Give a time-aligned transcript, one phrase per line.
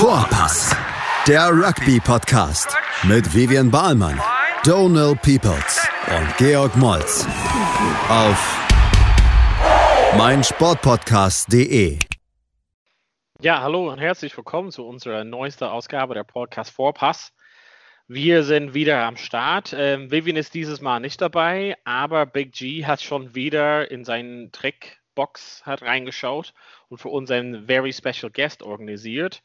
[0.00, 0.74] Vorpass,
[1.28, 4.18] der Rugby-Podcast mit Vivian Bahlmann,
[4.64, 7.26] Donal Peoples und Georg Moltz
[8.08, 8.66] auf
[10.16, 11.98] meinsportpodcast.de.
[13.42, 17.34] Ja, hallo und herzlich willkommen zu unserer neuesten Ausgabe der Podcast Vorpass.
[18.08, 19.74] Wir sind wieder am Start.
[19.76, 24.50] Ähm, Vivian ist dieses Mal nicht dabei, aber Big G hat schon wieder in seinen
[24.50, 26.54] Trickbox hat reingeschaut
[26.90, 29.42] und für uns einen very special guest organisiert.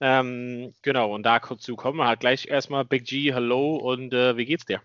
[0.00, 4.44] Ähm, genau, und dazu kommen wir halt gleich erstmal Big G, hallo und äh, wie
[4.44, 4.80] geht's dir?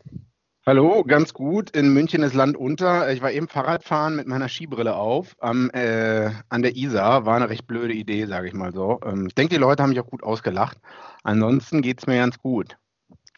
[0.65, 1.69] Hallo, ganz gut.
[1.69, 3.09] In München ist Land unter.
[3.11, 7.25] Ich war eben Fahrradfahren mit meiner Skibrille auf am, äh, an der Isar.
[7.25, 8.99] War eine recht blöde Idee, sage ich mal so.
[9.05, 10.77] Ähm, ich denke, die Leute haben mich auch gut ausgelacht.
[11.23, 12.75] Ansonsten geht es mir ganz gut.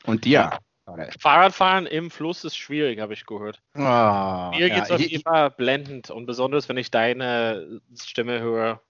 [0.06, 0.58] Und dir?
[1.20, 3.62] Fahrradfahren im Fluss ist schwierig, habe ich gehört.
[3.76, 8.40] Oh, Mir geht es ja, auf jeden Fall blendend und besonders, wenn ich deine Stimme
[8.40, 8.82] höre,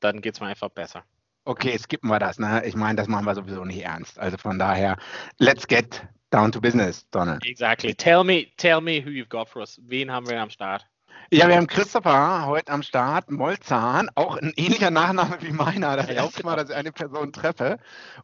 [0.00, 1.04] dann geht es mir einfach besser.
[1.44, 2.38] Okay, skippen wir das.
[2.38, 2.62] Ne?
[2.66, 4.18] Ich meine, das machen wir sowieso nicht ernst.
[4.18, 4.98] Also von daher,
[5.38, 7.44] let's get down to business, Donald.
[7.46, 7.94] Exactly.
[7.94, 9.80] Tell me, tell me who you've got for us.
[9.86, 10.86] Wen haben wir am Start?
[11.30, 15.94] Ja, wir haben Christopher heute am Start, Molzahn, auch ein ähnlicher Nachname wie meiner.
[15.94, 17.76] Das erste Mal, dass ich eine Person treffe.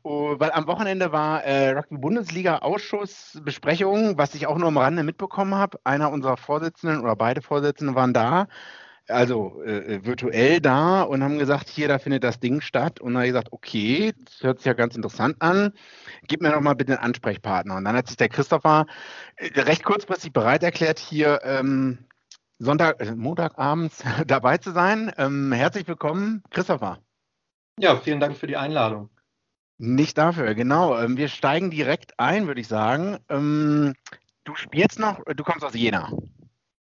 [0.02, 5.78] Oh, weil am Wochenende war äh, Rugby-Bundesliga-Ausschussbesprechung, was ich auch nur am Rande mitbekommen habe.
[5.84, 8.46] Einer unserer Vorsitzenden oder beide Vorsitzenden waren da,
[9.08, 13.00] also äh, virtuell da und haben gesagt, hier, da findet das Ding statt.
[13.00, 15.74] Und dann habe ich gesagt, okay, das hört sich ja ganz interessant an.
[16.26, 17.76] Gib mir doch mal bitte einen Ansprechpartner.
[17.76, 18.86] Und dann hat sich der Christopher
[19.36, 21.98] äh, recht kurzfristig bereit erklärt, hier ähm,
[22.64, 25.12] Sonntag, äh, Montagabends dabei zu sein.
[25.18, 26.98] Ähm, herzlich willkommen, Christopher.
[27.78, 29.10] Ja, vielen Dank für die Einladung.
[29.76, 30.98] Nicht dafür, genau.
[30.98, 33.18] Ähm, wir steigen direkt ein, würde ich sagen.
[33.28, 33.94] Ähm,
[34.44, 36.10] du spielst noch, du kommst aus Jena.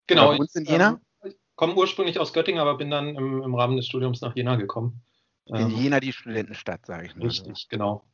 [0.09, 0.35] Genau.
[0.35, 1.01] Oder in Jena?
[1.25, 4.37] Ich ähm, komme ursprünglich aus Göttingen, aber bin dann im, im, Rahmen des Studiums nach
[4.37, 5.01] Jena gekommen.
[5.47, 7.27] In ähm, Jena die Studentenstadt, sage ich mal.
[7.27, 8.05] Richtig, genau.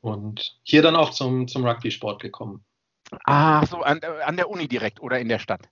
[0.00, 2.64] Und hier dann auch zum, zum Rugby-Sport gekommen.
[3.24, 5.68] Ach so, an, an der Uni direkt oder in der Stadt?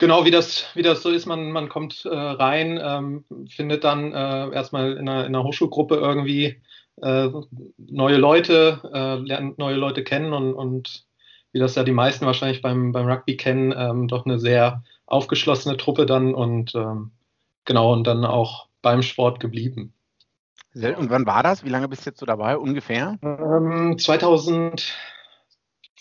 [0.00, 4.14] Genau, wie das, wie das so ist, man, man kommt äh, rein, ähm, findet dann
[4.14, 6.62] äh, erstmal in einer, in einer Hochschulgruppe irgendwie
[7.02, 7.28] äh,
[7.76, 11.04] neue Leute, äh, lernt neue Leute kennen und, und
[11.52, 15.76] wie das ja die meisten wahrscheinlich beim, beim Rugby kennen, ähm, doch eine sehr aufgeschlossene
[15.76, 17.10] Truppe dann und ähm,
[17.66, 19.92] genau und dann auch beim Sport geblieben.
[20.72, 21.62] Und wann war das?
[21.62, 23.18] Wie lange bist du jetzt so dabei ungefähr?
[23.20, 24.88] 2010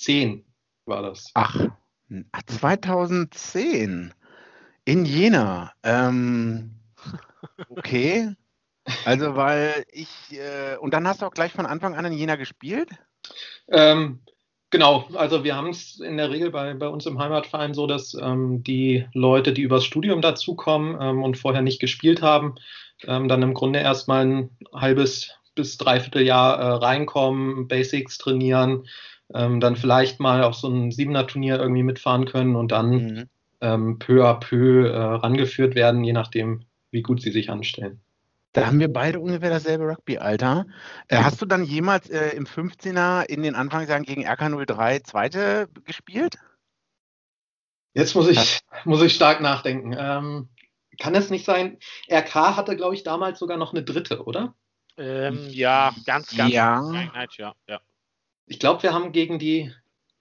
[0.08, 0.46] ähm,
[0.86, 1.32] war das.
[1.34, 1.68] Ach,
[2.46, 4.14] 2010
[4.86, 5.74] in Jena.
[5.84, 6.72] Ähm,
[7.70, 8.36] okay.
[9.06, 12.36] Also, weil ich, äh, und dann hast du auch gleich von Anfang an in Jena
[12.36, 12.90] gespielt?
[13.68, 14.20] Ähm,
[14.72, 18.16] genau, also wir haben es in der Regel bei, bei uns im Heimatverein so, dass
[18.16, 22.56] ähm, die Leute, die übers Studium dazukommen ähm, und vorher nicht gespielt haben,
[23.04, 28.88] ähm, dann im Grunde erstmal ein halbes bis dreiviertel Jahr äh, reinkommen, Basics trainieren,
[29.34, 33.30] ähm, dann vielleicht mal auf so ein Siebener-Turnier irgendwie mitfahren können und dann mhm.
[33.62, 38.02] ähm, peu à peu äh, rangeführt werden, je nachdem, wie gut sie sich anstellen.
[38.54, 40.66] Da haben wir beide ungefähr dasselbe Rugby-Alter.
[41.08, 46.38] Äh, hast du dann jemals äh, im 15er in den Anfangsjahren gegen RK03 Zweite gespielt?
[47.94, 49.96] Jetzt muss ich, muss ich stark nachdenken.
[49.98, 50.50] Ähm,
[51.00, 51.78] kann es nicht sein?
[52.12, 54.56] RK hatte, glaube ich, damals sogar noch eine dritte, oder?
[54.98, 56.52] Ähm, ja, ganz, ganz.
[56.52, 56.82] Ja.
[57.38, 57.80] ja, ja.
[58.50, 59.72] Ich glaube, wir haben gegen die.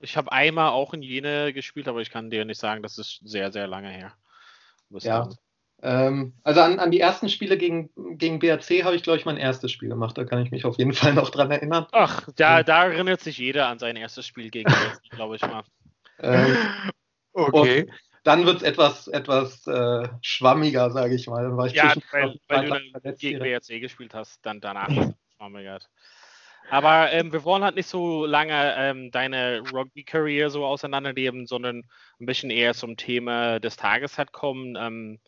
[0.00, 3.20] Ich habe einmal auch in Jene gespielt, aber ich kann dir nicht sagen, das ist
[3.24, 4.12] sehr, sehr lange her.
[4.90, 5.28] Ja.
[5.80, 9.38] Ähm, also an, an, die ersten Spiele gegen, gegen BRC habe ich, glaube ich, mein
[9.38, 10.18] erstes Spiel gemacht.
[10.18, 11.86] Da kann ich mich auf jeden Fall noch dran erinnern.
[11.92, 15.62] Ach, da, da erinnert sich jeder an sein erstes Spiel gegen BRC, glaube ich mal.
[16.20, 16.56] Ähm,
[17.32, 17.90] okay.
[18.24, 21.44] dann wird es etwas, etwas äh, schwammiger, sage ich mal.
[21.44, 25.78] Dann ja, weil, weil du gegen BRC gespielt hast, dann danach ist es schwammiger.
[26.70, 31.84] Aber ähm, wir wollen halt nicht so lange ähm, deine Rugby-Karriere so auseinandernehmen, sondern
[32.20, 34.76] ein bisschen eher zum Thema des Tages halt kommen.
[34.78, 35.18] Ähm,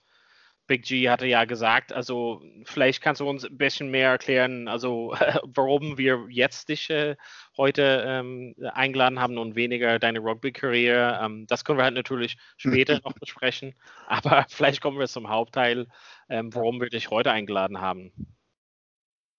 [0.71, 5.17] Big G hatte ja gesagt, also vielleicht kannst du uns ein bisschen mehr erklären, also
[5.43, 7.17] warum wir jetzt dich äh,
[7.56, 11.20] heute ähm, eingeladen haben und weniger deine Rugby-Karriere.
[11.25, 13.75] Ähm, das können wir halt natürlich später noch besprechen,
[14.06, 15.88] aber vielleicht kommen wir zum Hauptteil,
[16.29, 18.12] ähm, warum wir dich heute eingeladen haben.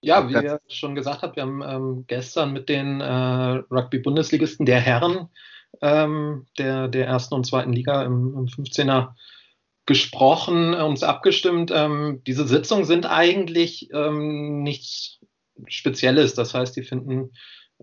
[0.01, 4.80] Ja, wie ihr schon gesagt habt, wir haben ähm, gestern mit den äh, Rugby-Bundesligisten der
[4.80, 5.30] Herren
[5.81, 9.13] ähm, der, der ersten und zweiten Liga im, im 15er
[9.86, 11.71] gesprochen, äh, uns abgestimmt.
[11.74, 15.19] Ähm, diese Sitzungen sind eigentlich ähm, nichts
[15.68, 16.33] Spezielles.
[16.33, 17.31] Das heißt, die finden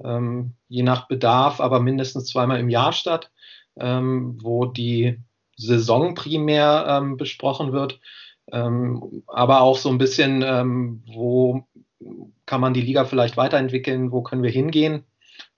[0.03, 3.31] ähm, je nach Bedarf aber mindestens zweimal im Jahr statt,
[3.79, 5.21] ähm, wo die
[5.57, 8.01] Saison primär ähm, besprochen wird,
[8.53, 10.43] ähm, aber auch so ein bisschen,
[11.07, 11.67] wo
[12.47, 15.05] kann man die Liga vielleicht weiterentwickeln, wo können wir hingehen.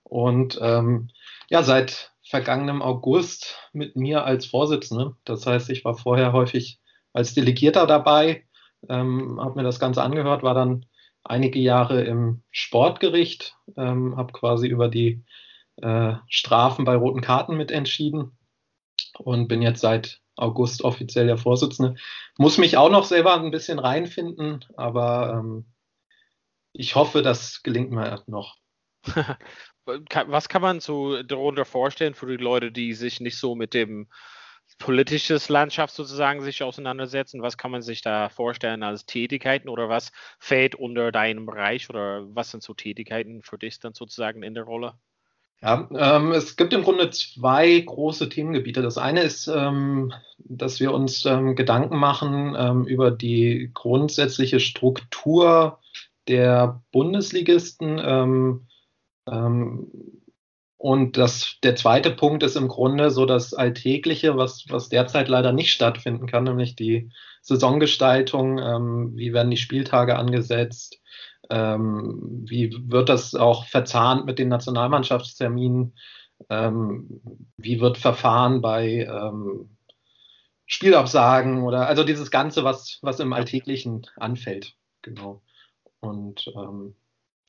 [0.03, 1.09] Und ähm,
[1.49, 5.15] ja, seit vergangenem August mit mir als Vorsitzende.
[5.25, 6.79] Das heißt, ich war vorher häufig
[7.13, 8.45] als Delegierter dabei,
[8.89, 10.85] ähm, habe mir das Ganze angehört, war dann
[11.23, 15.23] einige Jahre im Sportgericht, ähm, habe quasi über die
[15.81, 18.31] äh, Strafen bei roten Karten mitentschieden
[19.17, 21.95] und bin jetzt seit August offiziell der Vorsitzende.
[22.37, 25.65] Muss mich auch noch selber ein bisschen reinfinden, aber ähm,
[26.73, 28.55] ich hoffe, das gelingt mir noch.
[29.85, 34.07] Was kann man so darunter vorstellen für die Leute, die sich nicht so mit dem
[34.77, 37.41] politisches Landschaft sozusagen sich auseinandersetzen?
[37.41, 42.23] Was kann man sich da vorstellen als Tätigkeiten oder was fällt unter deinem Bereich oder
[42.35, 44.93] was sind so Tätigkeiten für dich dann sozusagen in der Rolle?
[45.63, 48.81] Ja, ähm, es gibt im Grunde zwei große Themengebiete.
[48.81, 55.77] Das eine ist, ähm, dass wir uns ähm, Gedanken machen ähm, über die grundsätzliche Struktur
[56.31, 58.01] der Bundesligisten.
[58.03, 58.67] Ähm,
[59.29, 59.91] ähm,
[60.77, 65.51] und das, der zweite Punkt ist im Grunde so das Alltägliche, was, was derzeit leider
[65.51, 67.11] nicht stattfinden kann, nämlich die
[67.43, 68.57] Saisongestaltung.
[69.15, 70.99] wie werden die Spieltage angesetzt?
[71.51, 75.95] Ähm, wie wird das auch verzahnt mit den Nationalmannschaftsterminen?
[76.49, 77.21] Ähm,
[77.57, 79.77] wie wird verfahren bei ähm,
[80.71, 84.77] Spielabsagen oder also dieses Ganze, was, was im Alltäglichen anfällt.
[85.01, 85.41] Genau.
[86.01, 86.95] Und ähm,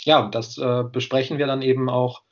[0.00, 2.22] ja, das äh, besprechen wir dann eben auch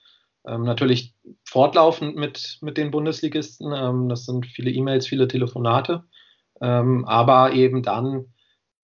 [0.47, 1.15] ähm, natürlich
[1.45, 3.73] fortlaufend mit, mit den Bundesligisten.
[3.75, 6.05] Ähm, das sind viele E-Mails, viele Telefonate,
[6.63, 8.27] aber eben dann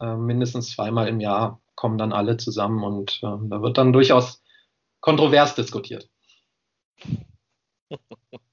[0.01, 4.43] äh, mindestens zweimal im Jahr kommen dann alle zusammen und äh, da wird dann durchaus
[5.01, 6.09] kontrovers diskutiert.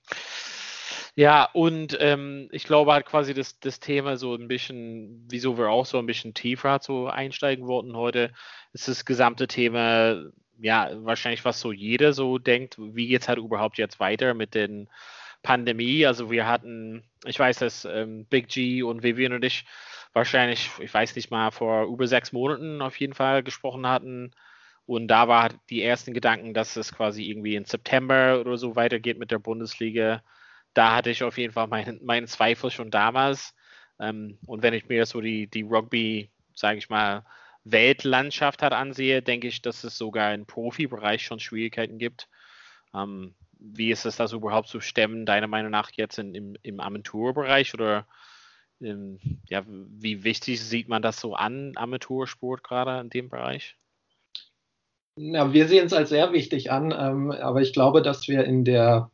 [1.16, 5.70] Ja, und ähm, ich glaube halt quasi das, das Thema so ein bisschen, wieso wir
[5.70, 8.34] auch so ein bisschen tiefer so einsteigen wollten heute,
[8.74, 10.24] ist das gesamte Thema,
[10.58, 14.56] ja, wahrscheinlich was so jeder so denkt, wie geht es halt überhaupt jetzt weiter mit
[14.56, 14.90] den
[15.44, 16.06] Pandemie?
[16.08, 19.66] Also wir hatten, ich weiß, dass ähm, Big G und Vivian und ich
[20.14, 24.32] wahrscheinlich, ich weiß nicht mal, vor über sechs Monaten auf jeden Fall gesprochen hatten.
[24.86, 29.20] Und da war die ersten Gedanken, dass es quasi irgendwie im September oder so weitergeht
[29.20, 30.24] mit der Bundesliga.
[30.74, 33.54] Da hatte ich auf jeden Fall meinen mein Zweifel schon damals.
[34.00, 37.26] Ähm, und wenn ich mir so die, die Rugby, sage ich mal,
[37.64, 42.28] Weltlandschaft hat ansehe, denke ich, dass es sogar im Profibereich schon Schwierigkeiten gibt.
[42.94, 46.80] Ähm, wie ist es das überhaupt zu stemmen, deiner Meinung nach jetzt in, im, im
[46.80, 48.06] Amateurbereich oder
[48.82, 53.78] ähm, ja, wie wichtig sieht man das so an, Amateursport gerade in dem Bereich?
[55.16, 58.66] Ja, wir sehen es als sehr wichtig an, ähm, aber ich glaube, dass wir in
[58.66, 59.12] der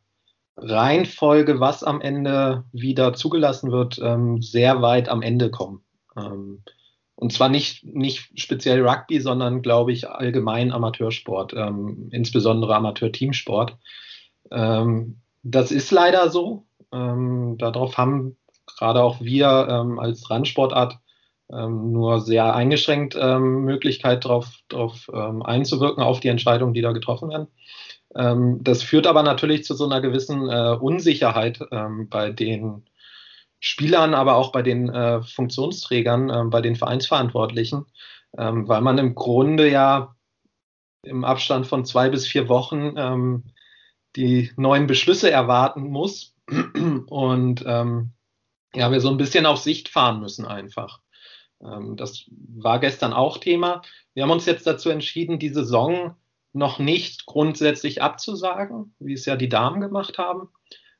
[0.56, 5.82] Reihenfolge, was am Ende wieder zugelassen wird, ähm, sehr weit am Ende kommen.
[6.16, 6.62] Ähm,
[7.14, 13.76] und zwar nicht, nicht speziell Rugby, sondern, glaube ich, allgemein Amateursport, ähm, insbesondere Amateur-Teamsport.
[14.50, 16.66] Ähm, das ist leider so.
[16.92, 18.36] darauf haben
[18.66, 20.98] gerade auch wir ähm, als Randsportart
[21.52, 26.92] ähm, nur sehr eingeschränkt ähm, Möglichkeit darauf drauf, ähm, einzuwirken auf die Entscheidungen, die da
[26.92, 27.48] getroffen werden.
[28.14, 32.84] Ähm, das führt aber natürlich zu so einer gewissen äh, Unsicherheit ähm, bei den
[33.60, 37.86] Spielern, aber auch bei den äh, Funktionsträgern, äh, bei den Vereinsverantwortlichen,
[38.32, 40.14] weil man im Grunde ja
[41.02, 43.42] im Abstand von zwei bis vier Wochen
[44.14, 46.36] die neuen Beschlüsse erwarten muss.
[47.08, 48.12] Und ähm,
[48.72, 51.00] ja, wir so ein bisschen auf Sicht fahren müssen einfach.
[51.62, 53.82] Ähm, das war gestern auch Thema.
[54.14, 56.16] Wir haben uns jetzt dazu entschieden, die Saison
[56.52, 60.48] noch nicht grundsätzlich abzusagen, wie es ja die Damen gemacht haben,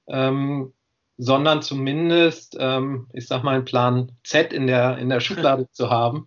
[0.08, 0.72] ähm,
[1.16, 5.90] sondern zumindest, ähm, ich sag mal, einen Plan Z in der, in der Schublade zu
[5.90, 6.26] haben.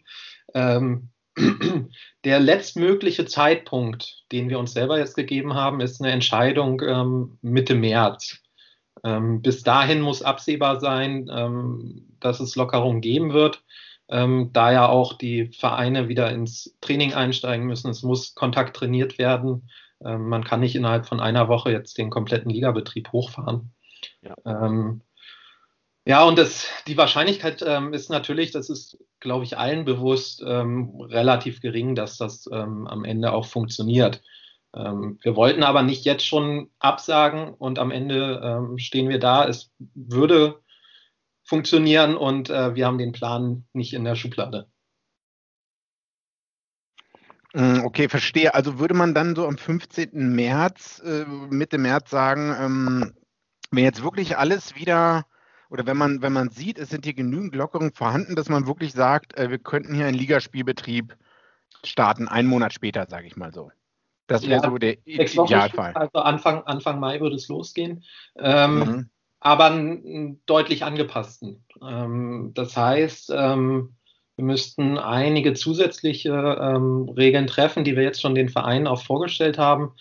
[0.54, 1.10] Ähm,
[2.24, 7.76] der letztmögliche Zeitpunkt, den wir uns selber jetzt gegeben haben, ist eine Entscheidung ähm, Mitte
[7.76, 8.40] März.
[9.04, 13.64] Ähm, bis dahin muss absehbar sein, ähm, dass es Lockerungen geben wird,
[14.10, 17.90] ähm, da ja auch die Vereine wieder ins Training einsteigen müssen.
[17.90, 19.70] Es muss Kontakt trainiert werden.
[20.04, 23.74] Ähm, man kann nicht innerhalb von einer Woche jetzt den kompletten Ligabetrieb hochfahren.
[24.22, 24.36] Ja.
[24.46, 25.02] Ähm,
[26.06, 31.62] ja, und das, die Wahrscheinlichkeit ähm, ist natürlich, das ist, glaube ich, allen bewusst, relativ
[31.62, 34.22] gering, dass das am Ende auch funktioniert.
[34.76, 39.48] Ähm, wir wollten aber nicht jetzt schon absagen und am Ende ähm, stehen wir da.
[39.48, 40.60] Es würde
[41.44, 44.68] funktionieren und äh, wir haben den Plan nicht in der Schublade.
[47.54, 48.54] Hm, okay, verstehe.
[48.54, 50.10] Also würde man dann so am 15.
[50.14, 53.14] März, äh, Mitte März sagen, ähm,
[53.72, 55.26] wenn jetzt wirklich alles wieder
[55.70, 58.94] oder wenn man, wenn man sieht, es sind hier genügend Lockerungen vorhanden, dass man wirklich
[58.94, 61.16] sagt, äh, wir könnten hier einen Ligaspielbetrieb
[61.84, 63.72] starten, einen Monat später, sage ich mal so.
[64.28, 65.94] Das wäre ja, so der Idealfall.
[65.94, 68.04] Also Anfang, Anfang Mai würde es losgehen.
[68.38, 69.10] Ähm, mhm.
[69.46, 71.66] Aber einen deutlich angepassten.
[71.86, 73.98] Ähm, das heißt, ähm,
[74.38, 79.58] wir müssten einige zusätzliche ähm, Regeln treffen, die wir jetzt schon den Vereinen auch vorgestellt
[79.58, 79.92] haben.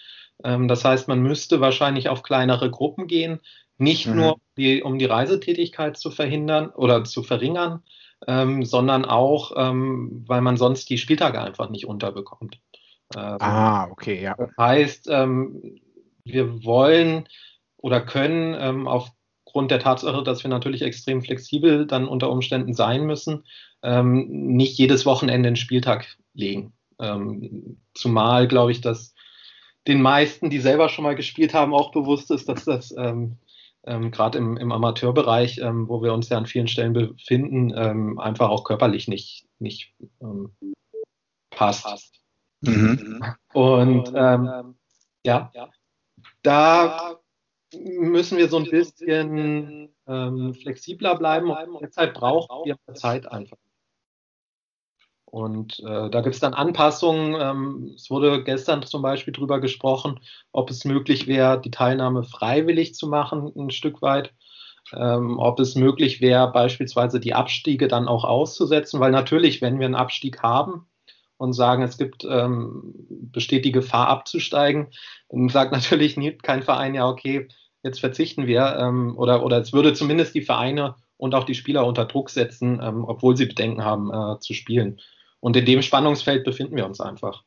[0.44, 3.38] Das heißt, man müsste wahrscheinlich auf kleinere Gruppen gehen,
[3.78, 4.16] nicht mhm.
[4.16, 7.84] nur die, um die Reisetätigkeit zu verhindern oder zu verringern,
[8.26, 12.58] sondern auch, weil man sonst die Spieltage einfach nicht unterbekommt.
[13.14, 14.34] Ah, okay, ja.
[14.36, 17.28] Das heißt, wir wollen
[17.76, 18.88] oder können ähm,
[19.52, 23.44] aufgrund der Tatsache, dass wir natürlich extrem flexibel dann unter Umständen sein müssen,
[23.82, 26.72] ähm, nicht jedes Wochenende einen Spieltag legen.
[27.94, 29.12] zumal, glaube ich, dass
[29.88, 33.38] den meisten, die selber schon mal gespielt haben, auch bewusst ist, dass das ähm,
[33.84, 38.20] ähm, gerade im, im, Amateurbereich, ähm, wo wir uns ja an vielen Stellen befinden, ähm,
[38.20, 40.52] einfach auch körperlich nicht, nicht ähm,
[41.50, 41.84] passt.
[42.60, 43.24] Mhm.
[43.52, 44.76] Und ähm,
[45.24, 45.50] ja,
[46.42, 47.21] da
[47.74, 53.56] müssen wir so ein bisschen flexibler bleiben und deshalb brauchen wir Zeit einfach.
[55.32, 57.34] Und äh, da gibt es dann Anpassungen.
[57.40, 60.20] Ähm, es wurde gestern zum Beispiel darüber gesprochen,
[60.52, 64.34] ob es möglich wäre, die Teilnahme freiwillig zu machen, ein Stück weit.
[64.92, 69.86] Ähm, ob es möglich wäre, beispielsweise die Abstiege dann auch auszusetzen, weil natürlich, wenn wir
[69.86, 70.86] einen Abstieg haben
[71.38, 74.88] und sagen, es gibt, ähm, besteht die Gefahr abzusteigen,
[75.30, 77.48] dann sagt natürlich kein Verein, ja, okay,
[77.82, 81.86] jetzt verzichten wir, ähm, oder, oder es würde zumindest die Vereine und auch die Spieler
[81.86, 85.00] unter Druck setzen, ähm, obwohl sie Bedenken haben äh, zu spielen.
[85.40, 87.42] Und in dem Spannungsfeld befinden wir uns einfach.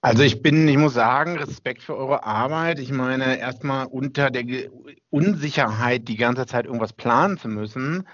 [0.00, 2.78] Also ich bin, ich muss sagen, Respekt für eure Arbeit.
[2.78, 4.70] Ich meine, erstmal unter der
[5.10, 8.06] Unsicherheit die ganze Zeit irgendwas planen zu müssen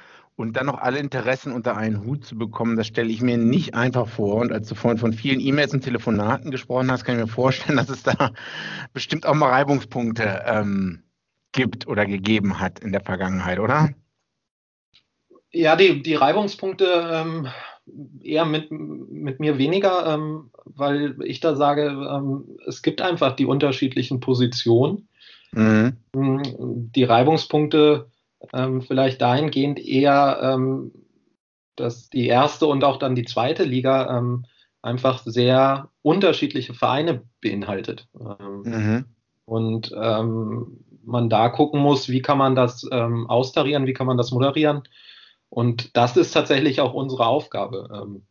[0.42, 3.74] und dann noch alle Interessen unter einen Hut zu bekommen, das stelle ich mir nicht
[3.74, 4.34] einfach vor.
[4.40, 7.76] Und als du vorhin von vielen E-Mails und Telefonaten gesprochen hast, kann ich mir vorstellen,
[7.78, 8.32] dass es da
[8.92, 11.04] bestimmt auch mal Reibungspunkte ähm,
[11.52, 13.90] gibt oder gegeben hat in der Vergangenheit, oder?
[15.52, 17.46] Ja, die, die Reibungspunkte ähm,
[18.20, 23.46] eher mit, mit mir weniger, ähm, weil ich da sage, ähm, es gibt einfach die
[23.46, 25.06] unterschiedlichen Positionen.
[25.52, 25.98] Mhm.
[26.94, 28.10] Die Reibungspunkte
[28.52, 30.92] ähm, vielleicht dahingehend eher, ähm,
[31.76, 34.44] dass die erste und auch dann die zweite Liga ähm,
[34.82, 38.08] einfach sehr unterschiedliche Vereine beinhaltet.
[38.18, 39.04] Ähm, mhm.
[39.44, 44.84] Und man da gucken muss, wie kann man das austarieren, wie kann man das moderieren
[45.52, 47.86] und das ist tatsächlich auch unsere Aufgabe.
[47.92, 48.26] Ähm,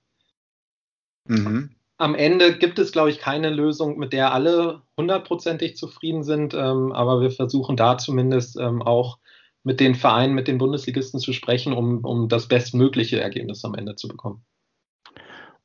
[1.26, 1.70] mhm.
[1.98, 6.92] Am Ende gibt es, glaube ich, keine Lösung, mit der alle hundertprozentig zufrieden sind, ähm,
[6.92, 9.20] aber wir versuchen da zumindest ähm, auch
[9.64, 13.96] mit den Vereinen, mit den Bundesligisten zu sprechen, um, um das bestmögliche Ergebnis am Ende
[13.96, 14.44] zu bekommen.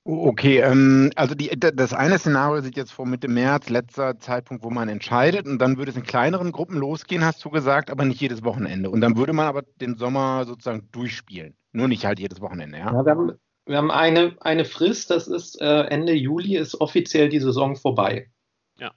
[0.09, 4.71] Okay, ähm, also die, das eine Szenario sieht jetzt vor Mitte März, letzter Zeitpunkt, wo
[4.71, 8.21] man entscheidet, und dann würde es in kleineren Gruppen losgehen, hast du gesagt, aber nicht
[8.21, 8.89] jedes Wochenende.
[8.89, 11.57] Und dann würde man aber den Sommer sozusagen durchspielen.
[11.73, 12.93] Nur nicht halt jedes Wochenende, ja?
[12.93, 13.33] ja wir haben,
[13.67, 18.31] wir haben eine, eine Frist, das ist äh, Ende Juli, ist offiziell die Saison vorbei.
[18.79, 18.93] Ja.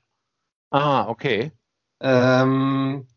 [0.70, 1.51] Ah, okay.
[2.01, 3.08] Ähm,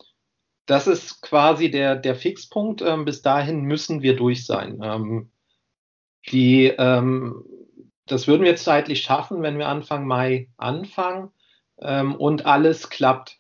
[0.72, 2.80] das ist quasi der, der Fixpunkt.
[2.80, 4.80] Ähm, bis dahin müssen wir durch sein.
[4.82, 5.30] Ähm,
[6.30, 7.44] die ähm,
[8.06, 11.30] das würden wir zeitlich schaffen, wenn wir Anfang Mai anfangen
[11.80, 13.38] ähm, und alles klappt.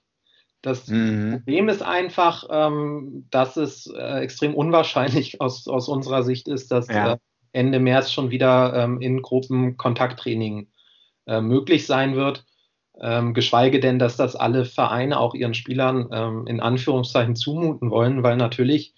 [0.60, 1.32] Das mhm.
[1.38, 6.88] Problem ist einfach, ähm, dass es äh, extrem unwahrscheinlich aus, aus unserer Sicht ist, dass
[6.88, 7.14] ja.
[7.14, 7.16] äh,
[7.52, 10.68] Ende März schon wieder ähm, in Gruppen Kontakttraining
[11.26, 12.44] äh, möglich sein wird.
[13.02, 18.22] Ähm, geschweige denn, dass das alle Vereine auch ihren Spielern ähm, in Anführungszeichen zumuten wollen,
[18.22, 18.94] weil natürlich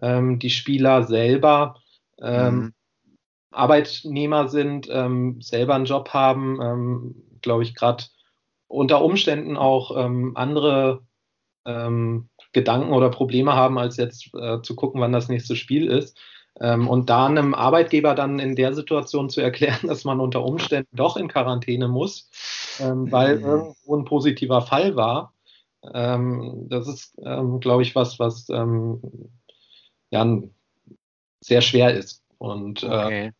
[0.00, 1.76] ähm, die Spieler selber
[2.22, 2.74] mhm.
[3.50, 8.04] Arbeitnehmer sind, ähm, selber einen Job haben, ähm, glaube ich, gerade
[8.68, 11.02] unter Umständen auch ähm, andere
[11.66, 16.18] ähm, Gedanken oder Probleme haben, als jetzt äh, zu gucken, wann das nächste Spiel ist.
[16.60, 20.94] Ähm, und da einem Arbeitgeber dann in der Situation zu erklären, dass man unter Umständen
[20.96, 22.30] doch in Quarantäne muss,
[22.80, 23.44] ähm, weil mhm.
[23.44, 25.32] irgendwo ein positiver Fall war,
[25.82, 30.42] das ist, glaube ich, was, was ja,
[31.40, 32.22] sehr schwer ist.
[32.36, 33.26] Und äh, okay.
[33.28, 33.32] äh,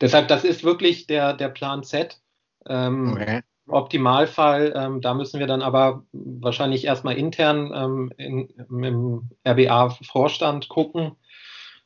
[0.00, 2.20] Deshalb, das ist wirklich der, der Plan Z.
[2.68, 3.42] Ähm, okay.
[3.66, 10.68] Im Optimalfall, ähm, da müssen wir dann aber wahrscheinlich erstmal intern ähm, in, im RBA-Vorstand
[10.68, 11.16] gucken.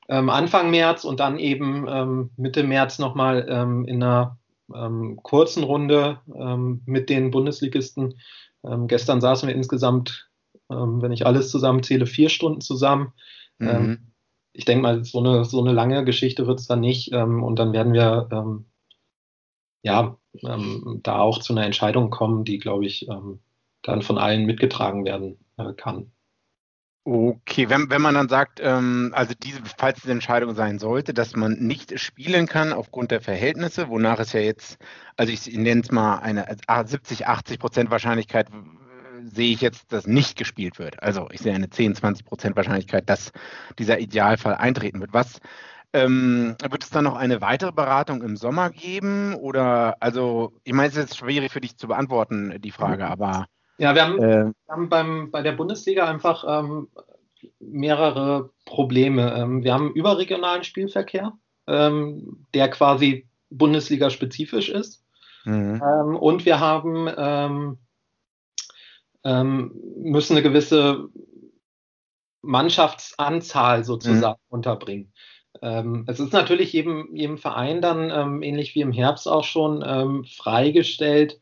[0.09, 4.39] Ähm, Anfang März und dann eben ähm, Mitte März nochmal ähm, in einer
[5.23, 6.21] kurzen Runde
[6.85, 8.15] mit den Bundesligisten.
[8.87, 10.31] gestern saßen wir insgesamt,
[10.69, 13.13] wenn ich alles zusammenzähle, vier Stunden zusammen.
[13.59, 14.11] Mhm
[14.53, 17.13] ich denke mal, so eine, so eine lange Geschichte wird es dann nicht.
[17.13, 18.67] Ähm, und dann werden wir ähm,
[19.83, 23.41] ja, ähm, da auch zu einer Entscheidung kommen, die, glaube ich, ähm,
[23.83, 26.13] dann von allen mitgetragen werden äh, kann.
[27.13, 31.35] Okay, wenn, wenn man dann sagt, ähm, also diese, falls diese Entscheidung sein sollte, dass
[31.35, 34.79] man nicht spielen kann aufgrund der Verhältnisse, wonach es ja jetzt,
[35.17, 36.47] also ich nenne es mal eine
[36.85, 38.47] 70, 80 Prozent Wahrscheinlichkeit
[39.25, 41.03] sehe ich jetzt, dass nicht gespielt wird.
[41.03, 43.33] Also ich sehe eine 10, 20 Prozent Wahrscheinlichkeit, dass
[43.77, 45.13] dieser Idealfall eintreten wird.
[45.13, 45.41] Was
[45.93, 49.35] ähm, wird es dann noch eine weitere Beratung im Sommer geben?
[49.35, 53.47] Oder also, ich meine, es ist jetzt schwierig für dich zu beantworten, die Frage, aber.
[53.81, 56.89] Ja, wir haben, äh, wir haben beim, bei der Bundesliga einfach ähm,
[57.59, 59.35] mehrere Probleme.
[59.35, 61.33] Ähm, wir haben überregionalen Spielverkehr,
[61.67, 65.03] ähm, der quasi Bundesliga-spezifisch ist.
[65.45, 65.83] Mhm.
[65.83, 67.79] Ähm, und wir haben ähm,
[69.25, 71.09] ähm, müssen eine gewisse
[72.43, 74.55] Mannschaftsanzahl sozusagen mhm.
[74.55, 75.13] unterbringen.
[75.63, 79.83] Ähm, es ist natürlich jedem, jedem Verein dann, ähm, ähnlich wie im Herbst auch schon,
[79.87, 81.41] ähm, freigestellt.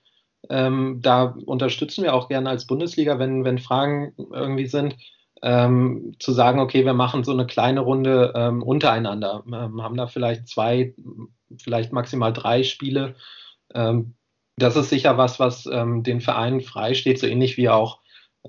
[0.51, 4.97] Ähm, da unterstützen wir auch gerne als Bundesliga, wenn, wenn Fragen irgendwie sind,
[5.43, 10.49] ähm, zu sagen, okay, wir machen so eine kleine Runde ähm, untereinander, haben da vielleicht
[10.49, 10.95] zwei,
[11.63, 13.15] vielleicht maximal drei Spiele.
[14.57, 18.01] das ist sicher was, was den Vereinen freisteht, so ähnlich wie auch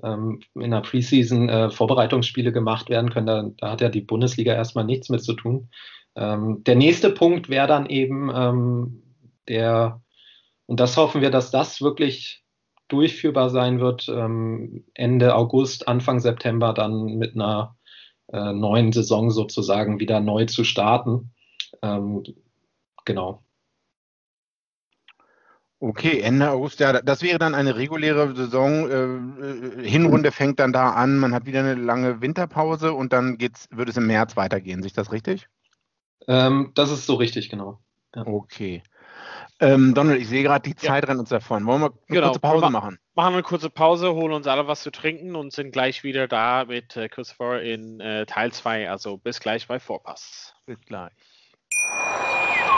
[0.02, 3.26] ähm, in der Preseason äh, Vorbereitungsspiele gemacht werden können.
[3.26, 5.68] Da, da, hat ja die Bundesliga erstmal nichts mit zu tun.
[6.16, 9.02] Ähm, der nächste Punkt wäre dann eben ähm,
[9.48, 10.02] der,
[10.70, 12.44] und das hoffen wir, dass das wirklich
[12.86, 17.76] durchführbar sein wird, ähm, Ende August, Anfang September dann mit einer
[18.32, 21.32] äh, neuen Saison sozusagen wieder neu zu starten.
[21.82, 22.22] Ähm,
[23.04, 23.42] genau.
[25.80, 28.88] Okay, Ende August, ja, das wäre dann eine reguläre Saison.
[29.82, 33.66] Äh, Hinrunde fängt dann da an, man hat wieder eine lange Winterpause und dann geht's,
[33.72, 34.84] wird es im März weitergehen.
[34.84, 35.48] Ist das richtig?
[36.28, 37.80] Ähm, das ist so richtig, genau.
[38.14, 38.24] Ja.
[38.24, 38.84] Okay.
[39.60, 41.08] Ähm, Donald, ich sehe gerade, die Zeit ja.
[41.08, 41.66] rennt uns davon.
[41.66, 42.26] Wollen wir eine genau.
[42.28, 42.98] kurze Pause wir machen?
[43.14, 46.64] Machen eine kurze Pause, holen uns alle was zu trinken und sind gleich wieder da
[46.64, 48.90] mit äh, Christopher in äh, Teil 2.
[48.90, 50.54] Also bis gleich bei Vorpass.
[50.64, 51.12] Bis gleich.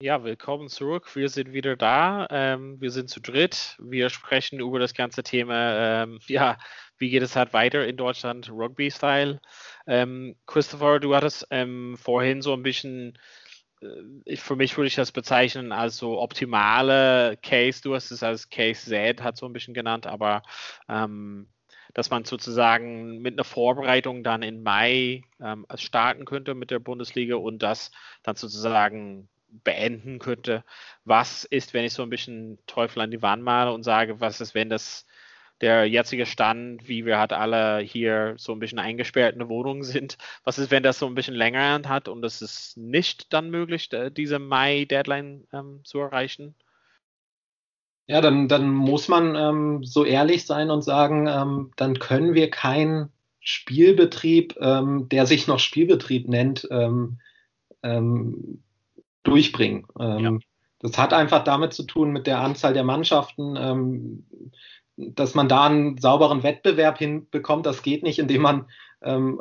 [0.00, 1.16] Ja, willkommen zurück.
[1.16, 2.28] Wir sind wieder da.
[2.30, 3.76] Ähm, wir sind zu dritt.
[3.80, 6.56] Wir sprechen über das ganze Thema, ähm, ja,
[6.98, 9.40] wie geht es halt weiter in Deutschland, Rugby-Style.
[9.88, 13.18] Ähm, Christopher, du hattest ähm, vorhin so ein bisschen,
[13.80, 17.82] äh, für mich würde ich das bezeichnen als so optimale Case.
[17.82, 20.42] Du hast es als Case Z, hat so ein bisschen genannt, aber
[20.88, 21.48] ähm,
[21.94, 27.34] dass man sozusagen mit einer Vorbereitung dann im Mai ähm, starten könnte mit der Bundesliga
[27.34, 27.90] und das
[28.22, 30.64] dann sozusagen beenden könnte.
[31.04, 34.40] Was ist, wenn ich so ein bisschen Teufel an die Wand male und sage, was
[34.40, 35.06] ist, wenn das
[35.60, 39.82] der jetzige Stand, wie wir halt alle hier so ein bisschen eingesperrt in der Wohnung
[39.82, 43.50] sind, was ist, wenn das so ein bisschen länger hat und es ist nicht dann
[43.50, 46.54] möglich, diese Mai-Deadline ähm, zu erreichen?
[48.06, 52.50] Ja, dann, dann muss man ähm, so ehrlich sein und sagen, ähm, dann können wir
[52.50, 57.18] keinen Spielbetrieb, ähm, der sich noch Spielbetrieb nennt, ähm,
[57.82, 58.62] ähm,
[59.22, 59.86] durchbringen.
[59.98, 60.38] Ähm, ja.
[60.80, 64.26] Das hat einfach damit zu tun mit der Anzahl der Mannschaften, ähm,
[64.96, 67.66] dass man da einen sauberen Wettbewerb hinbekommt.
[67.66, 68.66] Das geht nicht, indem man
[69.02, 69.40] ähm,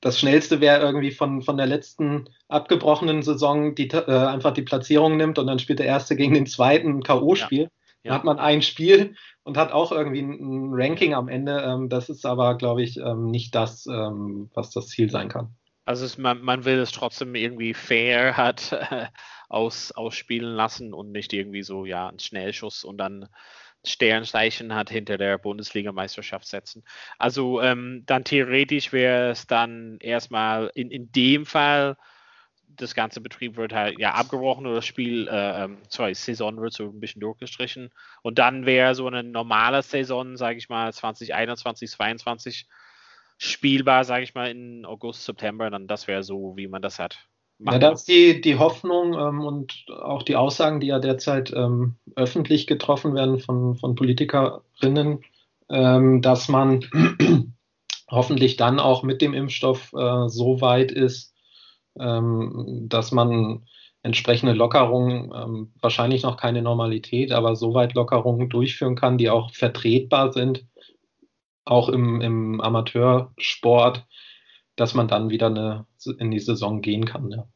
[0.00, 5.16] das Schnellste wäre irgendwie von, von der letzten abgebrochenen Saison die, äh, einfach die Platzierung
[5.16, 7.62] nimmt und dann spielt der Erste gegen den Zweiten ein K.O.-Spiel.
[7.62, 7.68] Ja.
[8.02, 8.10] Ja.
[8.10, 11.62] Dann hat man ein Spiel und hat auch irgendwie ein, Ranking am Ende.
[11.66, 15.54] Ähm, das ist aber, glaube ich, ähm, nicht das, ähm, was das Ziel sein kann.
[15.84, 19.06] Also es, man, man, will es trotzdem irgendwie fair hat äh,
[19.48, 23.28] aus, ausspielen lassen und nicht irgendwie so, ja, ein Schnellschuss und dann
[23.86, 26.84] Sternzeichen hat hinter der Bundesligameisterschaft setzen.
[27.18, 31.96] Also ähm, dann theoretisch wäre es dann erstmal in, in dem Fall,
[32.76, 36.72] das ganze Betrieb wird halt ja abgebrochen oder das Spiel, äh, ähm, sorry, Saison wird
[36.72, 37.90] so ein bisschen durchgestrichen
[38.22, 42.66] und dann wäre so eine normale Saison, sage ich mal, 2021, 2022
[43.38, 47.18] spielbar, sage ich mal, in August, September, dann das wäre so, wie man das hat.
[47.60, 51.96] Ja, das ist die, die Hoffnung ähm, und auch die Aussagen, die ja derzeit ähm,
[52.16, 55.24] öffentlich getroffen werden von, von Politikerinnen,
[55.70, 56.84] ähm, dass man
[58.10, 61.32] hoffentlich dann auch mit dem Impfstoff äh, so weit ist,
[61.98, 63.64] ähm, dass man
[64.02, 69.54] entsprechende Lockerungen, ähm, wahrscheinlich noch keine Normalität, aber so weit Lockerungen durchführen kann, die auch
[69.54, 70.66] vertretbar sind,
[71.64, 74.06] auch im, im Amateursport,
[74.76, 75.86] dass man dann wieder eine,
[76.18, 77.30] in die Saison gehen kann.
[77.30, 77.48] Ja.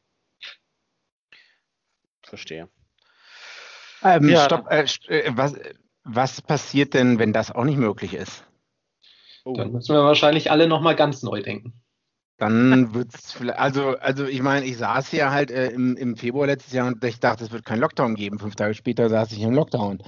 [2.23, 2.69] Verstehe.
[4.03, 4.45] Ähm, ja.
[4.45, 5.55] Stopp, äh, äh, was,
[6.05, 8.45] was passiert denn, wenn das auch nicht möglich ist?
[9.45, 9.55] Oh.
[9.55, 11.81] Dann müssen wir wahrscheinlich alle nochmal ganz neu denken.
[12.39, 16.17] Dann wird es vielleicht, also, also ich meine, ich saß ja halt äh, im, im
[16.17, 18.39] Februar letztes Jahr und ich dachte, es wird keinen Lockdown geben.
[18.39, 19.99] Fünf Tage später saß ich im Lockdown.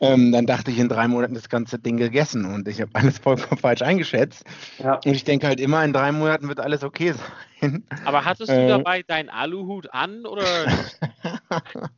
[0.00, 3.18] Ähm, dann dachte ich in drei Monaten das ganze Ding gegessen und ich habe alles
[3.18, 4.44] vollkommen falsch eingeschätzt.
[4.78, 4.94] Ja.
[4.94, 7.14] Und ich denke halt immer, in drei Monaten wird alles okay
[7.60, 7.84] sein.
[8.04, 10.44] Aber hattest du äh, dabei deinen Aluhut an oder?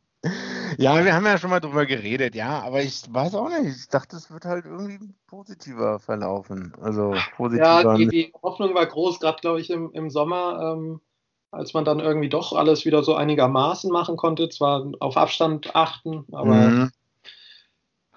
[0.77, 3.77] Ja, wir haben ja schon mal drüber geredet, ja, aber ich weiß auch nicht.
[3.77, 6.73] Ich dachte, es wird halt irgendwie positiver verlaufen.
[6.81, 7.81] Also positiver.
[7.81, 11.01] Ja, die, die Hoffnung war groß, gerade glaube ich im, im Sommer, ähm,
[11.51, 16.25] als man dann irgendwie doch alles wieder so einigermaßen machen konnte, zwar auf Abstand achten,
[16.31, 16.91] aber mhm.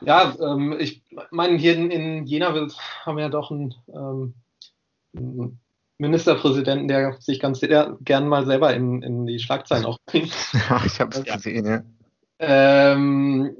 [0.01, 2.55] ja, ähm, ich meine, hier in, in Jena
[3.05, 4.35] haben wir ja doch einen, ähm,
[5.17, 5.61] einen
[5.99, 10.33] Ministerpräsidenten, der sich ganz sehr, gern mal selber in, in die Schlagzeilen auch bringt.
[10.69, 11.83] Ja, ich habe es gesehen, ja.
[12.43, 13.57] Ähm,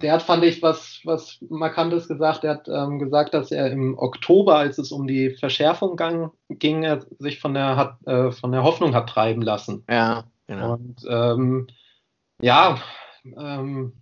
[0.00, 2.44] der hat, fand ich, was, was Markantes gesagt.
[2.44, 6.82] Er hat ähm, gesagt, dass er im Oktober, als es um die Verschärfung gang, ging,
[6.82, 9.84] er sich von der, hat, äh, von der Hoffnung hat treiben lassen.
[9.90, 10.74] Ja, genau.
[10.74, 11.66] Und ähm,
[12.40, 12.78] ja,
[13.24, 14.00] ähm,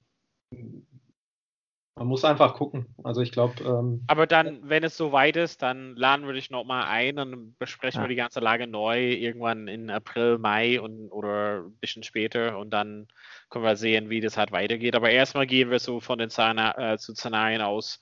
[1.98, 2.87] man muss einfach gucken.
[3.02, 3.62] Also ich glaube.
[3.64, 7.58] Ähm, Aber dann, wenn es so weit ist, dann laden wir dich nochmal ein und
[7.58, 8.04] besprechen ja.
[8.04, 12.70] wir die ganze Lage neu irgendwann in April, Mai und oder ein bisschen später und
[12.70, 13.08] dann
[13.50, 14.94] können wir sehen, wie das halt weitergeht.
[14.94, 18.00] Aber erstmal gehen wir so von den Zahna, äh, zu Szenarien aus.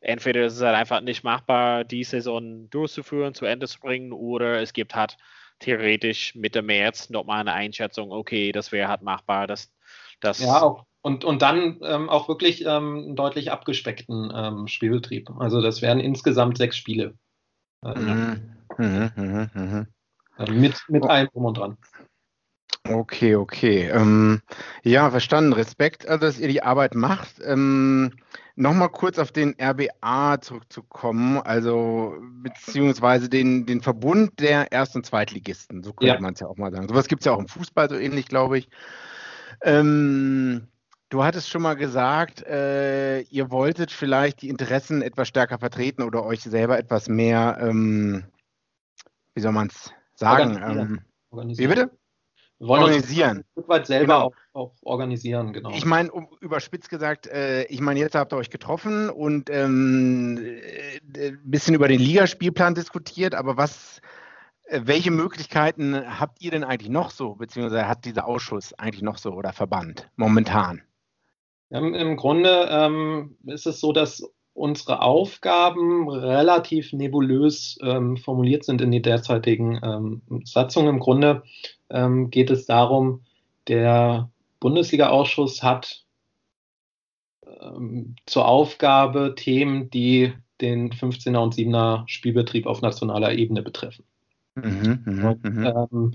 [0.00, 4.60] Entweder ist es halt einfach nicht machbar, die Saison durchzuführen, zu Ende zu bringen, oder
[4.60, 5.16] es gibt halt
[5.58, 9.72] theoretisch Mitte März nochmal eine Einschätzung, okay, das wäre halt machbar, das,
[10.20, 15.30] das ja, auch und, und dann ähm, auch wirklich ähm, einen deutlich abgespeckten ähm, Spielbetrieb.
[15.38, 17.14] Also das wären insgesamt sechs Spiele.
[17.84, 18.56] Äh, mhm.
[18.76, 19.86] Mhm, mh, mh.
[20.38, 21.08] Äh, mit mit oh.
[21.08, 21.76] allem drum und dran.
[22.84, 23.88] Okay, okay.
[23.88, 24.40] Ähm,
[24.82, 25.52] ja, verstanden.
[25.52, 27.34] Respekt, also, dass ihr die Arbeit macht.
[27.44, 28.12] Ähm,
[28.60, 35.84] Nochmal kurz auf den RBA zurückzukommen, also beziehungsweise den, den Verbund der Erst- und Zweitligisten,
[35.84, 36.20] so könnte ja.
[36.20, 36.88] man es ja auch mal sagen.
[36.88, 38.68] Sowas gibt es ja auch im Fußball so ähnlich, glaube ich.
[39.62, 40.66] Ähm,
[41.10, 46.22] Du hattest schon mal gesagt, äh, ihr wolltet vielleicht die Interessen etwas stärker vertreten oder
[46.22, 48.24] euch selber etwas mehr, ähm,
[49.34, 50.56] wie soll man es sagen?
[50.56, 50.78] Organisieren.
[50.78, 51.70] Ähm, organisieren.
[51.70, 51.90] Wie bitte?
[52.58, 53.28] Wir wollen organisieren.
[53.30, 54.26] uns ein Stück weit selber genau.
[54.26, 55.70] auch, auch, organisieren, genau.
[55.70, 60.36] Ich meine, um, überspitzt gesagt, äh, ich meine, jetzt habt ihr euch getroffen und ein
[60.36, 60.60] ähm,
[61.14, 64.02] äh, bisschen über den Ligaspielplan diskutiert, aber was,
[64.64, 69.16] äh, welche Möglichkeiten habt ihr denn eigentlich noch so, beziehungsweise hat dieser Ausschuss eigentlich noch
[69.16, 70.82] so oder Verband momentan?
[71.70, 74.22] Im, im Grunde ähm, ist es so, dass
[74.54, 80.88] unsere Aufgaben relativ nebulös ähm, formuliert sind in die derzeitigen ähm, Satzungen.
[80.88, 81.42] Im Grunde
[81.90, 83.22] ähm, geht es darum,
[83.68, 86.04] der Bundesliga-Ausschuss hat
[87.60, 94.04] ähm, zur Aufgabe Themen, die den 15er und 7er Spielbetrieb auf nationaler Ebene betreffen.
[94.56, 95.88] Mhm, mh, mh.
[95.92, 96.14] Ähm,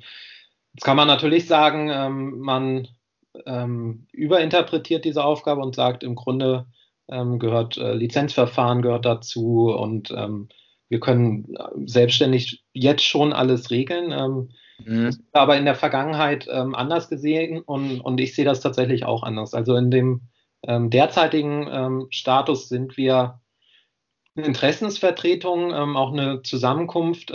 [0.73, 2.89] jetzt kann man natürlich sagen, ähm, man
[3.45, 6.67] ähm, überinterpretiert diese Aufgabe und sagt, im Grunde
[7.09, 10.49] ähm, gehört äh, Lizenzverfahren gehört dazu und ähm,
[10.89, 14.11] wir können selbstständig jetzt schon alles regeln.
[14.11, 14.49] Ähm,
[14.85, 15.17] mhm.
[15.31, 19.53] Aber in der Vergangenheit ähm, anders gesehen und, und ich sehe das tatsächlich auch anders.
[19.53, 20.21] Also in dem
[20.65, 23.41] ähm, derzeitigen Status sind wir
[24.35, 27.33] eine Interessensvertretung, auch eine Zusammenkunft,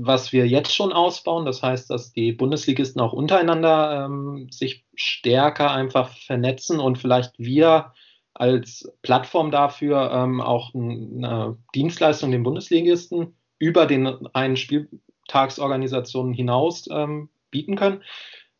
[0.00, 1.44] was wir jetzt schon ausbauen.
[1.44, 7.92] Das heißt, dass die Bundesligisten auch untereinander ähm, sich stärker einfach vernetzen und vielleicht wir
[8.34, 17.28] als Plattform dafür ähm, auch eine Dienstleistung den Bundesligisten über den einen Spieltagsorganisationen hinaus ähm,
[17.50, 18.02] bieten können.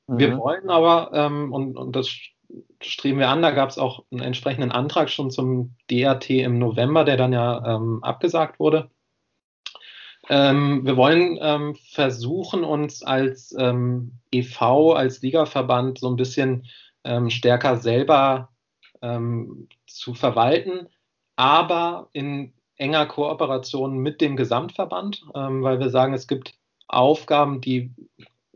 [0.07, 0.18] Mhm.
[0.18, 2.09] Wir wollen aber, ähm, und, und das
[2.81, 7.05] streben wir an, da gab es auch einen entsprechenden Antrag schon zum DRT im November,
[7.05, 8.90] der dann ja ähm, abgesagt wurde
[10.28, 16.66] ähm, wir wollen ähm, versuchen, uns als ähm, EV, als Ligaverband so ein bisschen
[17.04, 18.50] ähm, stärker selber
[19.02, 20.88] ähm, zu verwalten,
[21.37, 26.54] aber in enger Kooperation mit dem Gesamtverband, ähm, weil wir sagen, es gibt
[26.88, 27.90] Aufgaben, die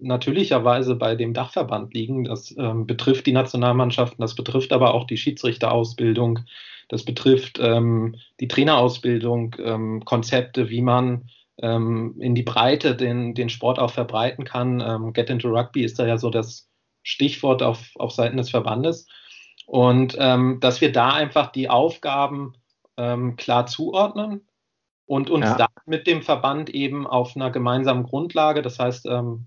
[0.00, 2.22] natürlicherweise bei dem Dachverband liegen.
[2.22, 6.40] Das betrifft die Nationalmannschaften, das betrifft aber auch die Schiedsrichterausbildung,
[6.88, 11.28] das betrifft die Trainerausbildung, Konzepte, wie man
[11.60, 14.80] ähm, in die Breite den, den Sport auch verbreiten kann.
[14.80, 16.68] Ähm, Get into Rugby ist da ja so das
[17.02, 19.06] Stichwort auf, auf Seiten des Verbandes.
[19.66, 22.54] Und ähm, dass wir da einfach die Aufgaben
[22.96, 24.46] ähm, klar zuordnen
[25.06, 25.56] und uns ja.
[25.56, 29.46] dann mit dem Verband eben auf einer gemeinsamen Grundlage, das heißt ähm,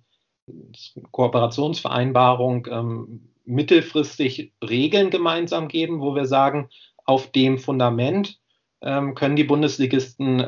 [1.11, 6.69] Kooperationsvereinbarung, ähm, mittelfristig Regeln gemeinsam geben, wo wir sagen,
[7.05, 8.39] auf dem Fundament
[8.79, 10.43] können die Bundesligisten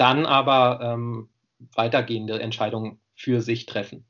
[0.00, 1.28] dann aber ähm,
[1.74, 4.06] weitergehende Entscheidungen für sich treffen.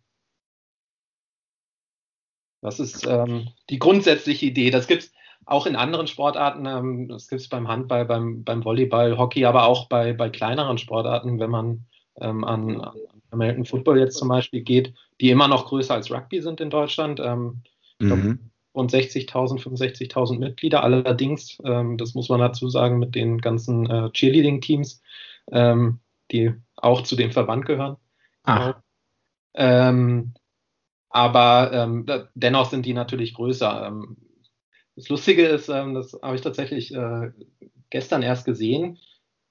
[2.62, 4.70] Das ist ähm, die grundsätzliche Idee.
[4.70, 5.12] Das gibt es
[5.46, 6.66] auch in anderen Sportarten.
[6.66, 10.78] Ähm, das gibt es beim Handball, beim, beim Volleyball, Hockey, aber auch bei, bei kleineren
[10.78, 11.86] Sportarten, wenn man
[12.20, 12.94] ähm, an, an,
[13.32, 17.20] American Football jetzt zum Beispiel geht, die immer noch größer als Rugby sind in Deutschland.
[17.20, 17.62] Ähm,
[17.98, 18.50] mhm.
[18.74, 20.84] Rund 60.000, 65.000 Mitglieder.
[20.84, 25.02] Allerdings, ähm, das muss man dazu sagen, mit den ganzen äh, Cheerleading-Teams,
[25.52, 27.96] ähm, die auch zu dem Verband gehören.
[28.44, 28.74] Ah.
[29.54, 30.34] Ähm,
[31.08, 33.86] aber ähm, dennoch sind die natürlich größer.
[33.86, 34.16] Ähm,
[34.96, 37.32] das Lustige ist, ähm, das habe ich tatsächlich äh,
[37.90, 38.98] gestern erst gesehen,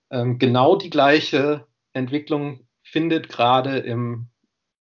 [0.10, 4.30] ähm, genau die gleiche Entwicklung findet gerade im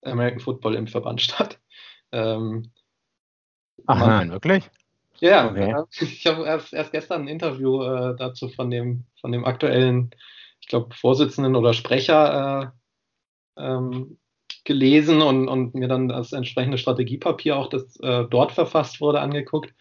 [0.02, 1.58] American Football im Verband statt.
[2.12, 4.68] Ach man, nein, wirklich?
[5.20, 5.74] Ja, okay.
[6.00, 10.10] ich habe erst, erst, gestern ein Interview äh, dazu von dem, von dem aktuellen,
[10.70, 12.72] glaube, Vorsitzenden oder Sprecher
[13.56, 14.18] äh, ähm,
[14.64, 19.72] gelesen und, und mir dann das entsprechende Strategiepapier auch, das äh, dort verfasst wurde, angeguckt.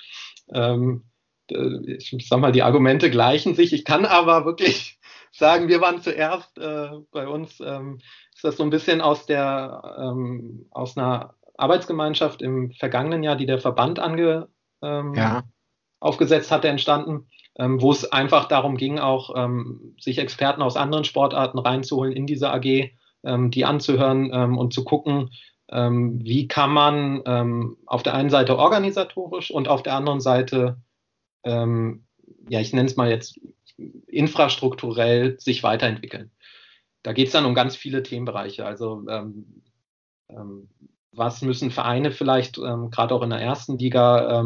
[0.53, 1.05] Ähm,
[1.49, 3.73] äh, ich sag mal, die Argumente gleichen sich.
[3.73, 4.99] Ich kann aber wirklich
[5.31, 7.99] sagen, wir waren zuerst äh, bei uns, ähm,
[8.33, 13.45] ist das so ein bisschen aus der ähm, aus einer Arbeitsgemeinschaft im vergangenen Jahr, die
[13.45, 14.47] der Verband ange,
[14.81, 15.43] ähm, ja.
[15.99, 17.27] aufgesetzt hatte, entstanden,
[17.59, 22.25] ähm, wo es einfach darum ging, auch ähm, sich Experten aus anderen Sportarten reinzuholen in
[22.25, 22.89] diese AG
[23.23, 25.31] ähm, die anzuhören ähm, und zu gucken,
[25.67, 30.77] ähm, wie kann man ähm, auf der einen Seite organisatorisch und auf der anderen Seite,
[31.45, 33.39] ja, ich nenne es mal jetzt
[34.07, 36.31] infrastrukturell sich weiterentwickeln.
[37.01, 38.65] Da geht es dann um ganz viele Themenbereiche.
[38.65, 39.05] Also
[41.13, 44.43] was müssen Vereine vielleicht gerade auch in der ersten Liga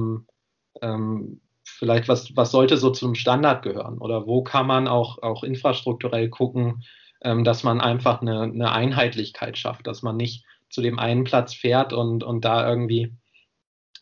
[1.74, 6.30] vielleicht was, was sollte so zum Standard gehören oder wo kann man auch, auch infrastrukturell
[6.30, 6.84] gucken,
[7.22, 11.54] ähm, dass man einfach eine, eine, Einheitlichkeit schafft, dass man nicht zu dem einen Platz
[11.54, 13.14] fährt und, und da irgendwie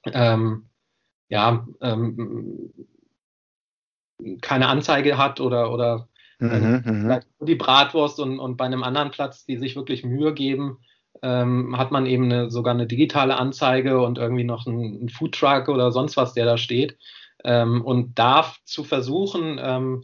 [0.05, 0.69] ähm,
[1.29, 2.71] ja, ähm,
[4.41, 6.07] keine Anzeige hat oder, oder
[6.39, 7.19] mhm, mhm.
[7.39, 10.79] die Bratwurst und, und bei einem anderen Platz, die sich wirklich Mühe geben,
[11.21, 15.69] ähm, hat man eben eine, sogar eine digitale Anzeige und irgendwie noch einen, einen Foodtruck
[15.69, 16.97] oder sonst was, der da steht.
[17.43, 20.04] Ähm, und darf zu versuchen, ähm,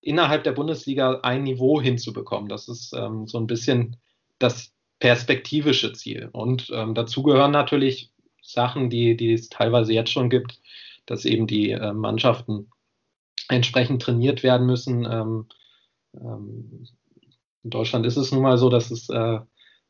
[0.00, 2.48] innerhalb der Bundesliga ein Niveau hinzubekommen.
[2.48, 3.96] Das ist ähm, so ein bisschen
[4.38, 6.28] das perspektivische Ziel.
[6.32, 8.10] Und ähm, dazu gehören natürlich
[8.42, 10.60] Sachen, die, die es teilweise jetzt schon gibt,
[11.06, 12.70] dass eben die äh, Mannschaften
[13.48, 15.04] entsprechend trainiert werden müssen.
[15.04, 15.46] Ähm,
[16.14, 16.86] ähm
[17.64, 19.40] in Deutschland ist es nun mal so, dass es äh,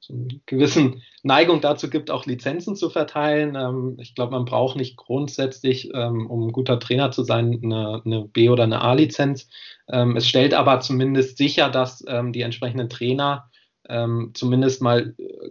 [0.01, 3.57] so eine gewissen Neigung dazu gibt, auch Lizenzen zu verteilen.
[3.57, 8.03] Ähm, ich glaube, man braucht nicht grundsätzlich, ähm, um ein guter Trainer zu sein, eine,
[8.05, 9.49] eine B- oder eine A-Lizenz.
[9.89, 13.51] Ähm, es stellt aber zumindest sicher, dass ähm, die entsprechenden Trainer
[13.89, 15.51] ähm, zumindest mal äh,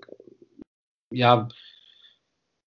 [1.12, 1.48] ja,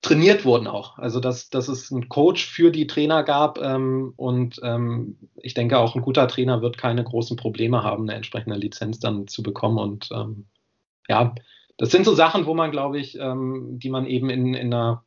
[0.02, 0.98] trainiert wurden auch.
[0.98, 5.78] Also dass, dass es einen Coach für die Trainer gab ähm, und ähm, ich denke
[5.78, 9.78] auch ein guter Trainer wird keine großen Probleme haben, eine entsprechende Lizenz dann zu bekommen.
[9.78, 10.46] Und ähm,
[11.08, 11.34] ja,
[11.80, 15.02] das sind so Sachen, wo man, glaube ich, ähm, die man eben in, in einer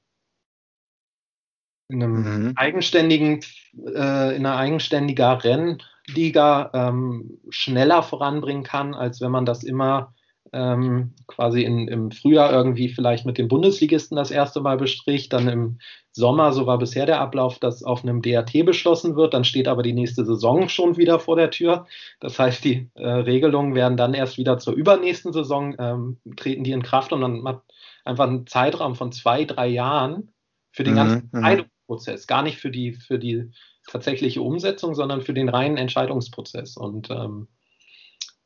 [1.88, 2.54] in einem mhm.
[2.56, 3.42] eigenständigen,
[3.86, 10.16] äh, in einer eigenständiger Rennliga ähm, schneller voranbringen kann, als wenn man das immer
[10.54, 15.48] ähm, quasi in, im Frühjahr irgendwie vielleicht mit den Bundesligisten das erste Mal bestricht, dann
[15.48, 15.80] im
[16.12, 19.82] Sommer, so war bisher der Ablauf, dass auf einem DAT beschlossen wird, dann steht aber
[19.82, 21.88] die nächste Saison schon wieder vor der Tür.
[22.20, 26.72] Das heißt, die äh, Regelungen werden dann erst wieder zur übernächsten Saison ähm, treten die
[26.72, 27.62] in Kraft und dann hat
[28.06, 30.32] einfach einen Zeitraum von zwei, drei Jahren
[30.72, 31.39] für den mhm, ganzen mhm.
[31.39, 33.50] Entscheidungsprozess, gar nicht für die, für die
[33.88, 36.78] tatsächliche Umsetzung, sondern für den reinen Entscheidungsprozess.
[36.78, 37.48] Und ähm,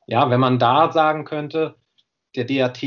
[0.07, 1.75] ja, wenn man da sagen könnte,
[2.37, 2.83] der DAT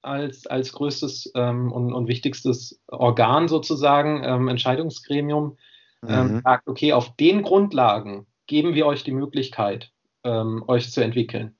[0.00, 5.58] als, als größtes ähm, und, und, wichtigstes Organ sozusagen, ähm, Entscheidungsgremium,
[6.06, 6.40] ähm, mhm.
[6.42, 9.90] sagt, okay, auf den Grundlagen geben wir euch die Möglichkeit,
[10.24, 11.56] ähm, euch zu entwickeln.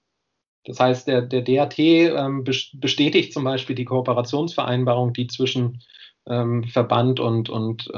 [0.65, 5.83] Das heißt, der, der DAT ähm, bestätigt zum Beispiel die Kooperationsvereinbarung, die zwischen
[6.25, 7.91] Verband und, und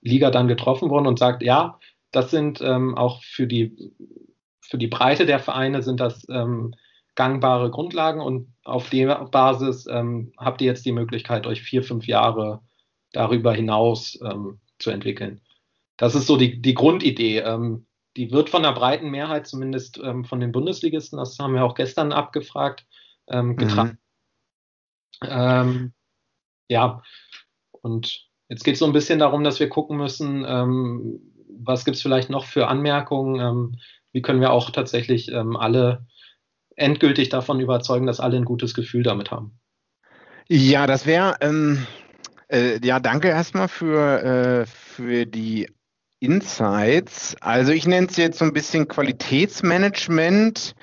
[0.00, 1.78] Liga dann getroffen wurden und sagt, ja,
[2.10, 3.92] das sind auch für die,
[4.62, 6.26] für die Breite der Vereine sind das
[7.16, 12.06] gangbare Grundlagen und auf der Basis ähm, habt ihr jetzt die Möglichkeit, euch vier, fünf
[12.06, 12.60] Jahre
[13.12, 15.40] darüber hinaus ähm, zu entwickeln.
[15.96, 17.38] Das ist so die, die Grundidee.
[17.38, 21.64] Ähm, die wird von der breiten Mehrheit, zumindest ähm, von den Bundesligisten, das haben wir
[21.64, 22.86] auch gestern abgefragt,
[23.28, 23.98] ähm, getragen.
[25.22, 25.92] Mhm.
[26.68, 27.02] Ja,
[27.70, 31.20] und jetzt geht es so ein bisschen darum, dass wir gucken müssen, ähm,
[31.58, 33.80] was gibt es vielleicht noch für Anmerkungen,
[34.12, 36.06] wie können wir auch tatsächlich alle
[36.76, 39.58] endgültig davon überzeugen, dass alle ein gutes Gefühl damit haben.
[40.48, 41.86] Ja, das wäre, ähm,
[42.48, 45.68] äh, ja, danke erstmal für, äh, für die
[46.20, 47.36] Insights.
[47.40, 50.74] Also ich nenne es jetzt so ein bisschen Qualitätsmanagement,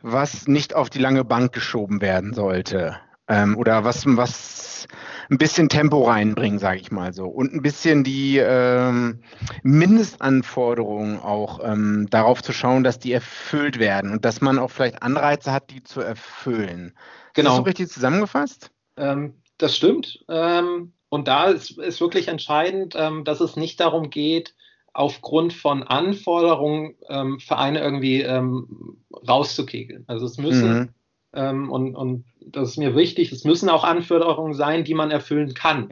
[0.00, 2.96] was nicht auf die lange Bank geschoben werden sollte.
[3.30, 4.86] Ähm, oder was, was
[5.30, 7.26] ein bisschen Tempo reinbringen, sage ich mal so.
[7.26, 9.20] Und ein bisschen die ähm,
[9.62, 15.02] Mindestanforderungen auch ähm, darauf zu schauen, dass die erfüllt werden und dass man auch vielleicht
[15.02, 16.92] Anreize hat, die zu erfüllen.
[17.34, 17.50] Genau.
[17.50, 18.70] Ist das so richtig zusammengefasst?
[18.96, 20.24] Ähm, das stimmt.
[20.28, 24.54] Ähm, und da ist, ist wirklich entscheidend, ähm, dass es nicht darum geht,
[24.92, 28.96] aufgrund von Anforderungen ähm, Vereine irgendwie ähm,
[29.28, 30.04] rauszukegeln.
[30.08, 30.88] Also es müssen, mhm.
[31.32, 35.54] Ähm, und, und das ist mir wichtig, es müssen auch Anforderungen sein, die man erfüllen
[35.54, 35.88] kann.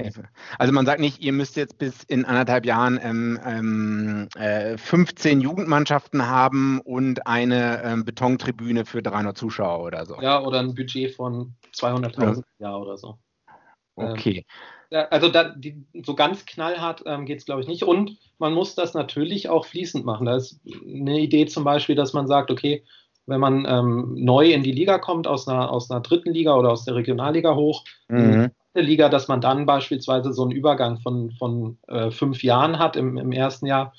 [0.58, 5.40] Also man sagt nicht, ihr müsst jetzt bis in anderthalb Jahren ähm, ähm, äh, 15
[5.40, 10.20] Jugendmannschaften haben und eine ähm, Betontribüne für 300 Zuschauer oder so.
[10.20, 12.68] Ja, oder ein Budget von 200.000 ja.
[12.68, 13.18] Jahr oder so.
[13.94, 14.44] Okay.
[14.90, 17.82] Ähm, also da, die, so ganz knallhart ähm, geht es, glaube ich, nicht.
[17.82, 20.26] Und man muss das natürlich auch fließend machen.
[20.26, 22.84] Da ist eine Idee zum Beispiel, dass man sagt, okay,
[23.28, 26.72] wenn man ähm, neu in die Liga kommt, aus einer, aus einer dritten Liga oder
[26.72, 28.50] aus der Regionalliga hoch, mhm.
[28.74, 32.96] in Liga, dass man dann beispielsweise so einen Übergang von, von äh, fünf Jahren hat
[32.96, 33.92] im, im ersten Jahr.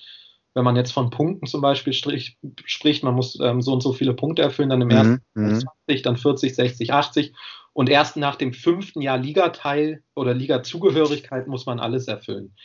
[0.55, 3.93] Wenn man jetzt von Punkten zum Beispiel strich, spricht, man muss ähm, so und so
[3.93, 4.93] viele Punkte erfüllen, dann im mhm.
[4.93, 5.59] ersten mhm.
[5.87, 7.33] 20, dann 40, 60, 80
[7.73, 12.55] und erst nach dem fünften Jahr Ligateil oder Ligazugehörigkeit muss man alles erfüllen.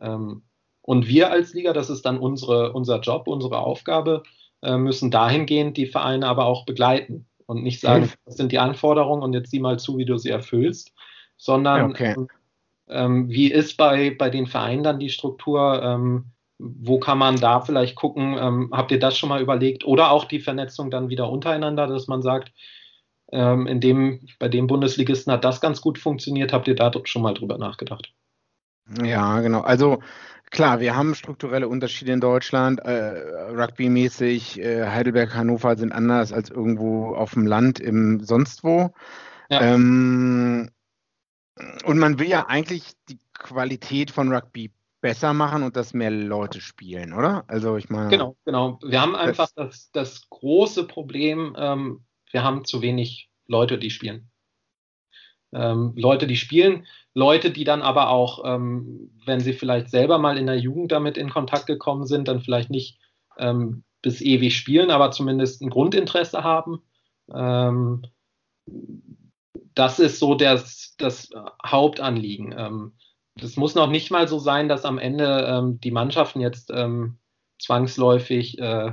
[0.00, 0.42] Ähm,
[0.80, 4.22] und wir als Liga, das ist dann unsere, unser Job, unsere Aufgabe,
[4.64, 9.22] äh, müssen dahingehend die Vereine aber auch begleiten und nicht sagen, das sind die Anforderungen
[9.22, 10.92] und jetzt sieh mal zu, wie du sie erfüllst,
[11.36, 12.14] sondern okay.
[12.88, 15.82] ähm, wie ist bei, bei den Vereinen dann die Struktur?
[15.82, 16.26] Ähm,
[16.58, 18.36] wo kann man da vielleicht gucken?
[18.38, 19.84] Ähm, habt ihr das schon mal überlegt?
[19.84, 22.52] Oder auch die Vernetzung dann wieder untereinander, dass man sagt,
[23.32, 26.52] ähm, in dem, bei dem Bundesligisten hat das ganz gut funktioniert.
[26.52, 28.12] Habt ihr da schon mal drüber nachgedacht?
[29.02, 29.62] Ja, genau.
[29.62, 29.98] Also
[30.54, 32.78] Klar, wir haben strukturelle Unterschiede in Deutschland.
[32.78, 38.94] Äh, Rugby-mäßig, äh, Heidelberg, Hannover sind anders als irgendwo auf dem Land im sonst wo.
[39.50, 39.60] Ja.
[39.62, 40.70] Ähm,
[41.84, 46.60] und man will ja eigentlich die Qualität von Rugby besser machen und dass mehr Leute
[46.60, 47.42] spielen, oder?
[47.48, 48.10] Also ich meine.
[48.10, 48.78] Genau, genau.
[48.80, 54.30] Wir haben einfach das, das große Problem, ähm, wir haben zu wenig Leute, die spielen.
[55.52, 60.36] Ähm, Leute, die spielen, Leute, die dann aber auch, ähm, wenn sie vielleicht selber mal
[60.36, 62.98] in der Jugend damit in Kontakt gekommen sind, dann vielleicht nicht
[63.38, 66.82] ähm, bis ewig spielen, aber zumindest ein Grundinteresse haben.
[67.32, 68.02] Ähm,
[69.74, 71.30] das ist so das, das
[71.64, 72.54] Hauptanliegen.
[72.56, 72.92] Ähm,
[73.36, 76.72] das muss noch nicht mal so sein, dass am Ende ähm, die Mannschaften jetzt
[77.58, 78.92] zwangsläufig äh,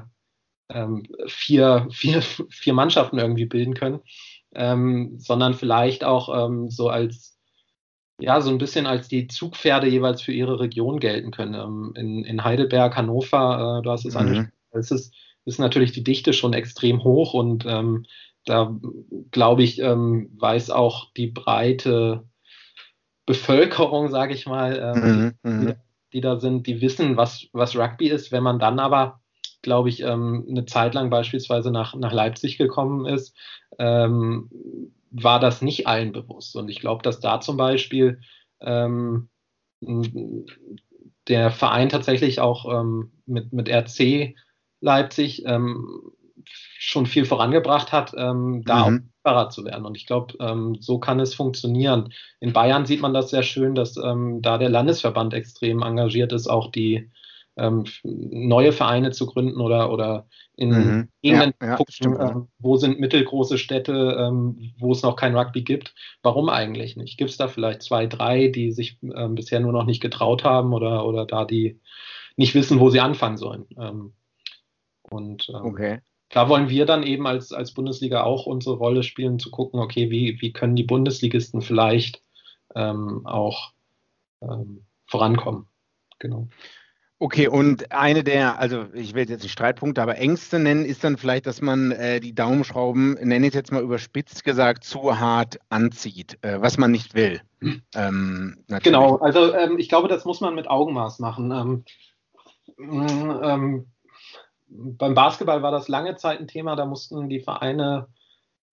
[1.28, 4.00] vier, vier, vier Mannschaften irgendwie bilden können
[4.54, 7.31] ähm, sondern vielleicht auch ähm, so als,
[8.20, 11.54] ja, so ein bisschen als die Zugpferde jeweils für ihre Region gelten können.
[11.56, 14.20] Ähm, in, in Heidelberg, Hannover, äh, du hast es mhm.
[14.20, 15.14] angesprochen, es ist,
[15.46, 18.06] ist natürlich die Dichte schon extrem hoch und ähm,
[18.46, 18.76] da
[19.32, 22.26] glaube ich, ähm, weiß auch die breite
[23.26, 25.76] Bevölkerung, sage ich mal, ähm, mhm, die, mhm.
[26.14, 28.32] die, da sind, die wissen, was, was Rugby ist.
[28.32, 29.22] Wenn man dann aber
[29.62, 33.36] glaube ich, ähm, eine Zeit lang beispielsweise nach, nach Leipzig gekommen ist,
[33.78, 34.50] ähm,
[35.12, 36.56] war das nicht allen bewusst.
[36.56, 38.22] Und ich glaube, dass da zum Beispiel
[38.62, 39.30] ähm,
[41.28, 44.36] der Verein tatsächlich auch ähm, mit, mit RC
[44.80, 46.12] Leipzig ähm,
[46.46, 49.12] schon viel vorangebracht hat, ähm, da mhm.
[49.24, 49.86] auch zu werden.
[49.86, 52.12] Und ich glaube, ähm, so kann es funktionieren.
[52.40, 56.48] In Bayern sieht man das sehr schön, dass ähm, da der Landesverband extrem engagiert ist,
[56.48, 57.12] auch die
[57.62, 61.10] ähm, neue Vereine zu gründen oder, oder in mhm.
[61.22, 65.62] Gegenden ja, ja, gucken, äh, wo sind mittelgroße Städte, ähm, wo es noch kein Rugby
[65.62, 65.94] gibt.
[66.24, 67.18] Warum eigentlich nicht?
[67.18, 70.74] Gibt es da vielleicht zwei, drei, die sich ähm, bisher nur noch nicht getraut haben
[70.74, 71.80] oder, oder da die
[72.36, 73.66] nicht wissen, wo sie anfangen sollen?
[73.78, 74.14] Ähm,
[75.04, 76.00] und ähm, okay.
[76.30, 80.10] da wollen wir dann eben als, als Bundesliga auch unsere Rolle spielen, zu gucken, okay,
[80.10, 82.22] wie, wie können die Bundesligisten vielleicht
[82.76, 83.74] ähm, auch
[85.06, 85.68] vorankommen.
[86.18, 86.48] Genau.
[87.22, 91.18] Okay, und eine der, also ich will jetzt nicht Streitpunkte, aber Ängste nennen, ist dann
[91.18, 95.60] vielleicht, dass man äh, die Daumenschrauben, nenne ich es jetzt mal überspitzt gesagt, zu hart
[95.70, 97.40] anzieht, äh, was man nicht will.
[97.94, 101.86] Ähm, genau, also ähm, ich glaube, das muss man mit Augenmaß machen.
[102.80, 103.06] Ähm,
[103.44, 103.86] ähm
[104.68, 108.08] beim Basketball war das lange Zeit ein Thema, da mussten die Vereine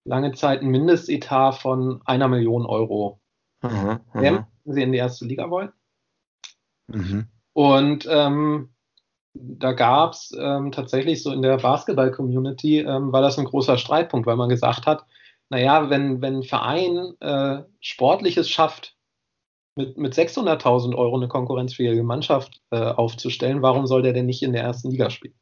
[0.04, 3.20] lange Zeit ein Mindestetat von einer Million Euro
[3.60, 5.70] mhm, wenn sie in die erste Liga wollen.
[6.86, 7.28] Mhm.
[7.58, 8.68] Und ähm,
[9.34, 14.28] da gab es ähm, tatsächlich so in der Basketball-Community, ähm, war das ein großer Streitpunkt,
[14.28, 15.04] weil man gesagt hat,
[15.48, 18.94] naja, wenn, wenn ein Verein äh, Sportliches schafft,
[19.74, 24.52] mit, mit 600.000 Euro eine konkurrenzfähige Mannschaft äh, aufzustellen, warum soll der denn nicht in
[24.52, 25.34] der ersten Liga spielen?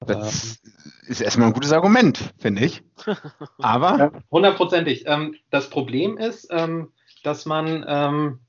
[0.00, 0.72] Das ähm,
[1.06, 2.82] ist erstmal ein gutes Argument, finde ich.
[3.62, 4.12] Aber.
[4.30, 5.04] Hundertprozentig.
[5.06, 8.40] Ähm, das Problem ist, ähm, dass man ähm,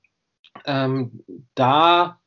[0.65, 1.23] ähm,
[1.55, 2.20] da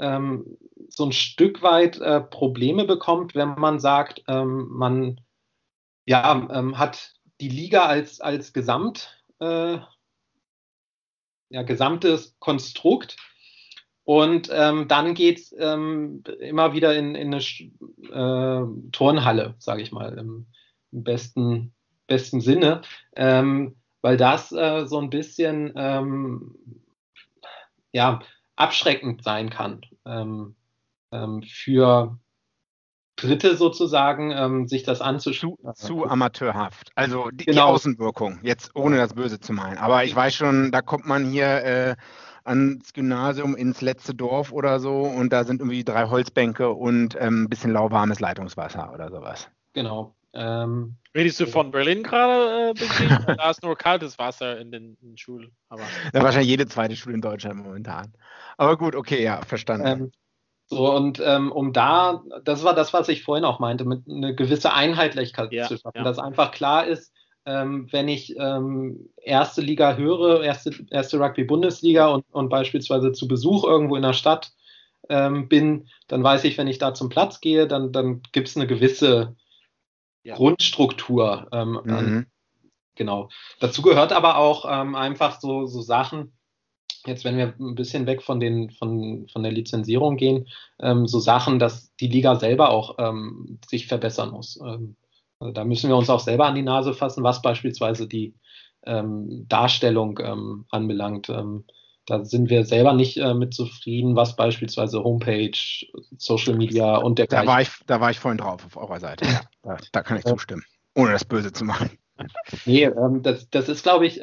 [0.00, 0.56] ähm,
[0.88, 5.20] so ein Stück weit äh, Probleme bekommt, wenn man sagt, man
[6.06, 9.78] ja, hat die Liga als, als Gesamt, äh,
[11.50, 13.16] ja, gesamtes Konstrukt.
[14.04, 19.92] Und ähm, dann geht es ähm, immer wieder in, in eine äh, Turnhalle, sage ich
[19.92, 20.46] mal, im,
[20.90, 21.74] im, besten,
[22.06, 22.82] besten Sinne,
[23.14, 26.56] ähm, weil das äh, so ein bisschen ähm,
[27.92, 28.20] ja,
[28.60, 30.54] abschreckend sein kann ähm,
[31.12, 32.18] ähm, für
[33.16, 35.56] Dritte sozusagen, ähm, sich das anzuschauen.
[35.74, 36.90] Zu, zu, amateurhaft.
[36.94, 37.66] Also die, genau.
[37.66, 39.78] die, Außenwirkung, jetzt ohne das Böse zu meinen.
[39.78, 41.96] Aber ich weiß schon, da kommt man hier äh,
[42.44, 47.44] ans Gymnasium ins letzte Dorf oder so und da sind irgendwie drei Holzbänke und ähm,
[47.44, 49.50] ein bisschen lauwarmes Leitungswasser oder sowas.
[49.74, 50.14] Genau.
[50.32, 52.70] Ähm, Redest du von Berlin gerade?
[52.70, 55.50] Äh, da ist nur kaltes Wasser in den, in den Schulen.
[55.68, 55.82] Aber.
[56.14, 58.12] Ja, wahrscheinlich jede zweite Schule in Deutschland momentan.
[58.60, 59.86] Aber gut, okay, ja, verstanden.
[59.86, 60.12] Ähm,
[60.66, 64.34] so, und ähm, um da, das war das, was ich vorhin auch meinte, mit eine
[64.34, 66.04] gewisse Einheitlichkeit ja, zu schaffen, ja.
[66.04, 67.10] dass einfach klar ist,
[67.46, 73.64] ähm, wenn ich ähm, erste Liga höre, erste, erste Rugby-Bundesliga und, und beispielsweise zu Besuch
[73.64, 74.52] irgendwo in der Stadt
[75.08, 78.58] ähm, bin, dann weiß ich, wenn ich da zum Platz gehe, dann, dann gibt es
[78.58, 79.36] eine gewisse
[80.22, 80.34] ja.
[80.34, 81.48] Grundstruktur.
[81.50, 81.94] Ähm, mhm.
[81.94, 82.26] An,
[82.94, 83.30] genau.
[83.58, 86.34] Dazu gehört aber auch ähm, einfach so, so Sachen,
[87.06, 90.48] jetzt wenn wir ein bisschen weg von, den, von, von der Lizenzierung gehen,
[90.80, 94.58] ähm, so Sachen, dass die Liga selber auch ähm, sich verbessern muss.
[94.64, 94.96] Ähm,
[95.38, 98.34] also da müssen wir uns auch selber an die Nase fassen, was beispielsweise die
[98.84, 101.28] ähm, Darstellung ähm, anbelangt.
[101.30, 101.64] Ähm,
[102.06, 105.52] da sind wir selber nicht äh, mit zufrieden, was beispielsweise Homepage,
[106.18, 109.26] Social Media und der da war ich Da war ich vorhin drauf auf eurer Seite.
[109.26, 111.90] Ja, da, da, kann ich zustimmen, ohne das Böse zu machen.
[112.66, 112.90] Nee,
[113.22, 114.20] das, das ist, glaube ich,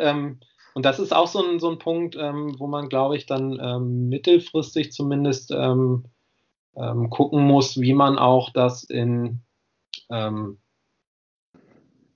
[0.78, 3.60] und das ist auch so ein, so ein Punkt, ähm, wo man, glaube ich, dann
[3.60, 6.06] ähm, mittelfristig zumindest ähm,
[6.76, 9.42] ähm gucken muss, wie man auch das in
[10.12, 10.60] ähm,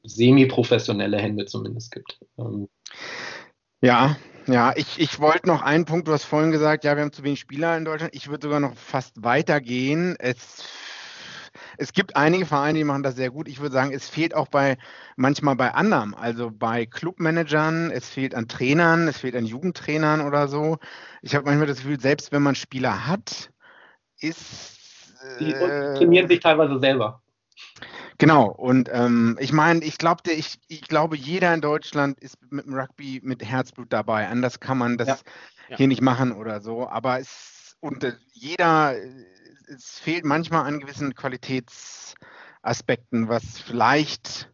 [0.04, 2.20] semi-professionelle Hände zumindest gibt.
[2.38, 2.70] Ähm,
[3.82, 7.12] ja, ja, ich, ich wollte noch einen Punkt, du hast vorhin gesagt, ja, wir haben
[7.12, 8.14] zu wenig Spieler in Deutschland.
[8.14, 10.16] Ich würde sogar noch fast weitergehen.
[10.20, 10.64] Es
[11.78, 13.48] es gibt einige Vereine, die machen das sehr gut.
[13.48, 14.78] Ich würde sagen, es fehlt auch bei
[15.16, 20.48] manchmal bei anderen, also bei Clubmanagern, es fehlt an Trainern, es fehlt an Jugendtrainern oder
[20.48, 20.78] so.
[21.22, 23.52] Ich habe manchmal das Gefühl, selbst wenn man Spieler hat,
[24.20, 24.78] ist.
[25.40, 27.22] Die äh, trainieren sich teilweise selber.
[28.18, 32.66] Genau, und ähm, ich meine, ich, glaub, ich, ich glaube, jeder in Deutschland ist mit
[32.66, 34.28] dem Rugby mit Herzblut dabei.
[34.28, 35.24] Anders kann man das
[35.70, 35.78] ja.
[35.78, 36.88] hier nicht machen oder so.
[36.88, 38.96] Aber es, und äh, jeder
[39.68, 44.52] es fehlt manchmal an gewissen Qualitätsaspekten, was vielleicht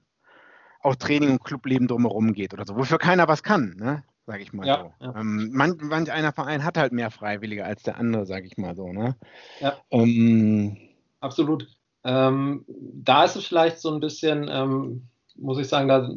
[0.82, 4.04] auch Training und Clubleben drumherum geht oder so, wofür keiner was kann, ne?
[4.28, 5.06] sage ich mal ja, so.
[5.06, 5.20] Ja.
[5.20, 8.76] Ähm, manch, manch, einer Verein hat halt mehr Freiwillige als der andere, sage ich mal
[8.76, 8.92] so.
[8.92, 9.16] Ne?
[9.62, 9.78] Ja.
[9.90, 10.78] Ähm,
[11.22, 11.68] Absolut.
[12.04, 16.12] Ähm, da ist es vielleicht so ein bisschen, ähm, muss ich sagen, da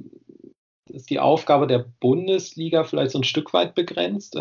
[0.89, 4.37] ist die Aufgabe der Bundesliga vielleicht so ein Stück weit begrenzt.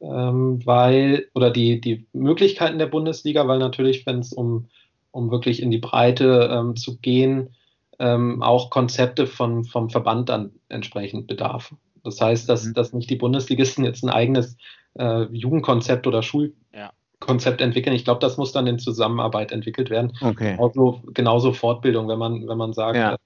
[0.00, 4.68] Ähm, weil, oder die, die Möglichkeiten der Bundesliga, weil natürlich, wenn es um,
[5.10, 7.50] um wirklich in die Breite ähm, zu gehen,
[7.98, 11.74] ähm, auch Konzepte von, vom Verband dann entsprechend bedarf.
[12.02, 12.74] Das heißt, dass, mhm.
[12.74, 14.56] dass nicht die Bundesligisten jetzt ein eigenes
[14.98, 17.66] äh, Jugendkonzept oder Schulkonzept ja.
[17.66, 17.94] entwickeln.
[17.94, 20.16] Ich glaube, das muss dann in Zusammenarbeit entwickelt werden.
[20.22, 20.56] Okay.
[20.58, 23.16] Also, genauso Fortbildung, wenn man, wenn man sagt, ja.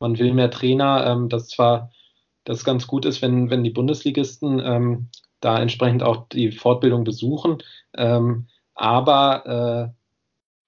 [0.00, 1.90] man will mehr Trainer, ähm, das zwar
[2.44, 5.08] das ganz gut ist, wenn, wenn die Bundesligisten ähm,
[5.44, 7.58] da entsprechend auch die Fortbildung besuchen.
[7.94, 10.04] Ähm, aber äh,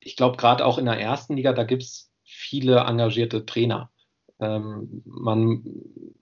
[0.00, 3.90] ich glaube, gerade auch in der ersten Liga, da gibt es viele engagierte Trainer.
[4.38, 5.64] Ähm, man,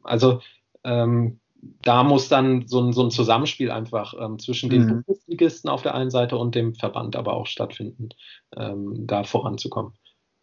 [0.02, 0.40] also
[0.84, 1.40] ähm,
[1.82, 5.04] da muss dann so ein, so ein Zusammenspiel einfach ähm, zwischen den mhm.
[5.04, 8.10] Bundesligisten auf der einen Seite und dem Verband aber auch stattfinden,
[8.56, 9.94] ähm, da voranzukommen.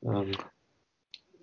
[0.03, 0.31] Ähm,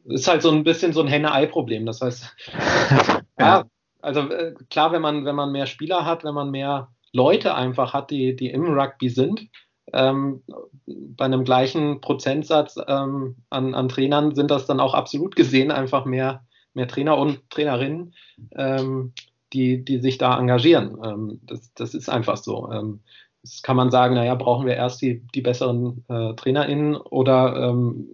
[0.05, 1.87] ist halt so ein bisschen so ein Henne-Ei-Problem.
[1.87, 2.35] Das heißt,
[3.39, 3.65] ja,
[4.01, 7.95] also äh, klar, wenn man, wenn man mehr Spieler hat, wenn man mehr Leute einfach
[7.95, 9.49] hat, die, die im Rugby sind,
[9.93, 10.43] ähm,
[10.87, 16.05] bei einem gleichen Prozentsatz ähm, an, an, Trainern sind das dann auch absolut gesehen einfach
[16.05, 16.45] mehr,
[16.75, 18.15] mehr Trainer und Trainerinnen,
[18.55, 19.13] ähm,
[19.53, 20.99] die, die sich da engagieren.
[21.03, 22.71] Ähm, das, das ist einfach so.
[22.71, 23.01] Ähm,
[23.43, 28.09] das kann man sagen, naja, brauchen wir erst die, die besseren äh, TrainerInnen oder ähm,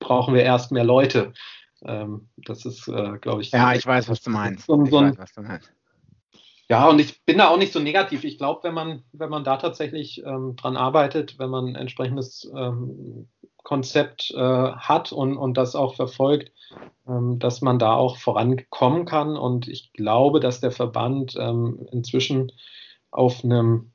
[0.00, 1.32] brauchen wir erst mehr Leute?
[1.84, 3.50] Das ist, äh, glaube ich.
[3.50, 4.66] Ja, ich weiß, was du meinst.
[4.66, 5.72] So, so ein, weiß, was du meinst.
[6.68, 8.24] Ja, und ich bin da auch nicht so negativ.
[8.24, 12.50] Ich glaube, wenn man, wenn man da tatsächlich ähm, dran arbeitet, wenn man ein entsprechendes
[12.56, 13.28] ähm,
[13.62, 16.52] Konzept äh, hat und, und das auch verfolgt,
[17.06, 19.36] ähm, dass man da auch vorankommen kann.
[19.36, 22.52] Und ich glaube, dass der Verband ähm, inzwischen
[23.10, 23.92] auf einem,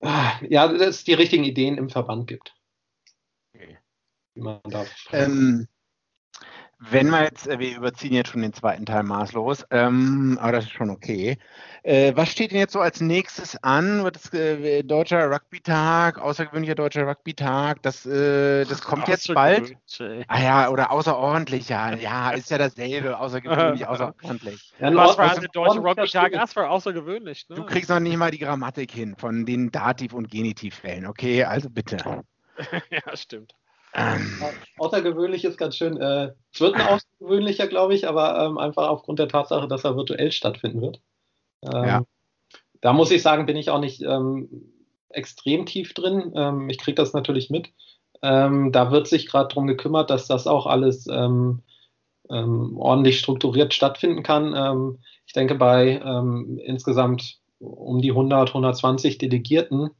[0.00, 2.54] äh, ja, dass es die richtigen Ideen im Verband gibt.
[3.54, 3.78] Okay.
[4.34, 5.68] Wie man da ähm,
[6.90, 10.64] wenn wir jetzt, äh, wir überziehen jetzt schon den zweiten Teil maßlos, ähm, aber das
[10.64, 11.38] ist schon okay.
[11.82, 14.04] Äh, was steht denn jetzt so als nächstes an?
[14.04, 17.82] Wird es äh, deutscher Rugby-Tag, außergewöhnlicher deutscher Rugby-Tag?
[17.82, 19.76] Das, äh, das kommt jetzt bald.
[20.28, 21.94] Ah ja, oder außerordentlich, ja.
[21.94, 24.72] Ja, ist ja dasselbe, außergewöhnlich, außerordentlich.
[24.78, 26.32] Ja, was war der deutsche Rugby-Tag?
[26.32, 27.48] Das war außergewöhnlich.
[27.48, 27.56] Ne?
[27.56, 31.44] Du kriegst noch nicht mal die Grammatik hin von den Dativ- und Genitivfällen, okay?
[31.44, 31.96] Also bitte.
[32.90, 33.54] ja, stimmt.
[33.94, 34.26] Ähm.
[34.78, 36.00] Außergewöhnlich ist ganz schön.
[36.00, 39.96] Äh, es wird ein außergewöhnlicher, glaube ich, aber ähm, einfach aufgrund der Tatsache, dass er
[39.96, 41.00] virtuell stattfinden wird.
[41.62, 42.04] Ähm, ja.
[42.80, 44.48] Da muss ich sagen, bin ich auch nicht ähm,
[45.10, 46.32] extrem tief drin.
[46.34, 47.70] Ähm, ich kriege das natürlich mit.
[48.22, 51.06] Ähm, da wird sich gerade darum gekümmert, dass das auch alles
[52.28, 54.96] ordentlich strukturiert stattfinden kann.
[55.26, 56.00] ich denke, bei
[56.64, 59.90] insgesamt um die 100, 120 Delegierten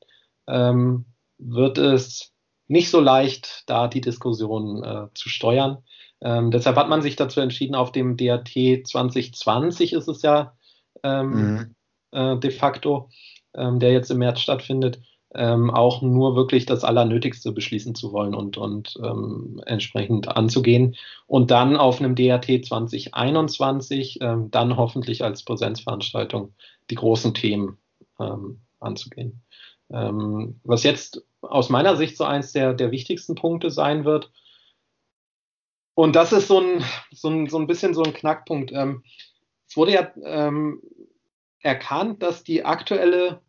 [0.46, 2.31] wird es
[2.72, 5.78] nicht so leicht, da die Diskussion äh, zu steuern.
[6.22, 10.54] Ähm, deshalb hat man sich dazu entschieden, auf dem DAT 2020 ist es ja
[11.02, 11.74] ähm, mhm.
[12.12, 13.10] äh, de facto,
[13.54, 15.02] ähm, der jetzt im März stattfindet,
[15.34, 20.96] ähm, auch nur wirklich das Allernötigste beschließen zu wollen und, und ähm, entsprechend anzugehen.
[21.26, 26.54] Und dann auf einem DAT 2021 ähm, dann hoffentlich als Präsenzveranstaltung
[26.90, 27.76] die großen Themen
[28.78, 29.42] anzugehen.
[29.92, 34.32] Was jetzt aus meiner Sicht so eins der, der wichtigsten Punkte sein wird.
[35.94, 38.72] Und das ist so ein, so ein, so ein bisschen so ein Knackpunkt.
[38.72, 39.02] Ähm,
[39.68, 40.80] es wurde ja ähm,
[41.60, 43.40] erkannt, dass die aktuelle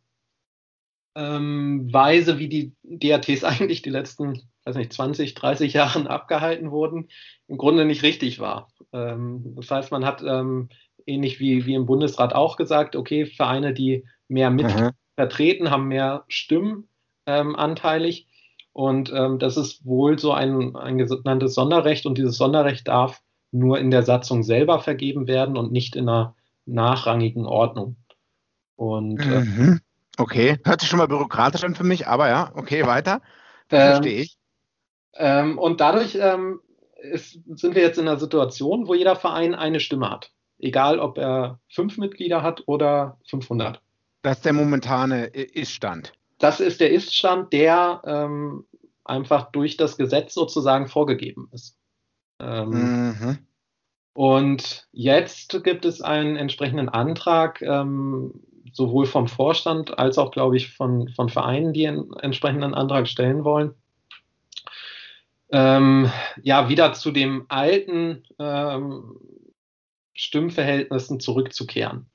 [1.15, 7.09] ähm, Weise, wie die DATs eigentlich die letzten, weiß nicht, 20, 30 Jahren abgehalten wurden,
[7.47, 8.69] im Grunde nicht richtig war.
[8.91, 10.69] Ähm, das heißt, man hat ähm,
[11.05, 14.91] ähnlich wie, wie im Bundesrat auch gesagt, okay, Vereine, die mehr mit mhm.
[15.15, 16.87] Vertreten, haben mehr Stimmen
[17.25, 18.27] ähm, anteilig.
[18.73, 23.77] Und ähm, das ist wohl so ein, ein genanntes Sonderrecht und dieses Sonderrecht darf nur
[23.79, 26.35] in der Satzung selber vergeben werden und nicht in einer
[26.65, 27.97] nachrangigen Ordnung.
[28.75, 29.79] Und äh, mhm.
[30.17, 33.21] okay, hört sich schon mal bürokratisch an für mich, aber ja, okay, weiter.
[33.69, 34.37] Das ähm, verstehe ich.
[35.15, 36.59] Ähm, und dadurch ähm,
[37.03, 40.31] ist, sind wir jetzt in einer Situation, wo jeder Verein eine Stimme hat.
[40.57, 43.81] Egal, ob er fünf Mitglieder hat oder 500.
[44.23, 46.13] Das ist der momentane Ist-Stand
[46.43, 48.65] das ist der Iststand, der ähm,
[49.05, 51.79] einfach durch das Gesetz sozusagen vorgegeben ist.
[52.39, 53.37] Ähm, mhm.
[54.11, 58.41] Und jetzt gibt es einen entsprechenden Antrag, ähm,
[58.73, 63.45] sowohl vom Vorstand als auch, glaube ich, von, von Vereinen, die einen entsprechenden Antrag stellen
[63.45, 63.73] wollen.
[65.49, 66.11] Ähm,
[66.41, 69.15] ja, wieder zu dem alten ähm,
[70.13, 72.07] Stimmverhältnissen zurückzukehren.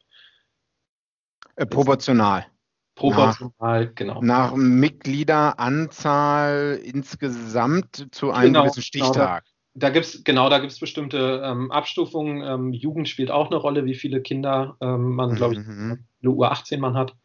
[1.59, 2.47] Äh, proportional.
[2.95, 4.23] Proportional, nach, genau.
[4.23, 9.07] Nach Mitgliederanzahl insgesamt zu einem genau, gewissen genau.
[9.07, 9.45] Stichtag.
[9.45, 12.43] Genau, da gibt es genau, da gibt es bestimmte ähm, Abstufungen.
[12.43, 16.05] Ähm, Jugend spielt auch eine Rolle, wie viele Kinder ähm, man, glaube ich, mhm.
[16.23, 17.17] eine U18 man hat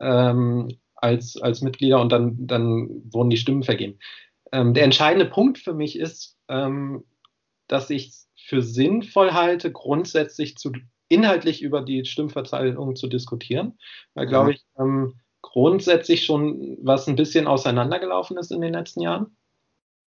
[0.00, 3.98] ähm, als, als Mitglieder und dann, dann wurden die Stimmen vergeben.
[4.52, 7.02] Ähm, der entscheidende Punkt für mich ist, ähm,
[7.66, 10.70] dass ich es für sinnvoll halte, grundsätzlich zu
[11.10, 13.78] inhaltlich über die Stimmverteilung zu diskutieren,
[14.14, 19.36] weil, glaube ich, ähm, grundsätzlich schon was ein bisschen auseinandergelaufen ist in den letzten Jahren.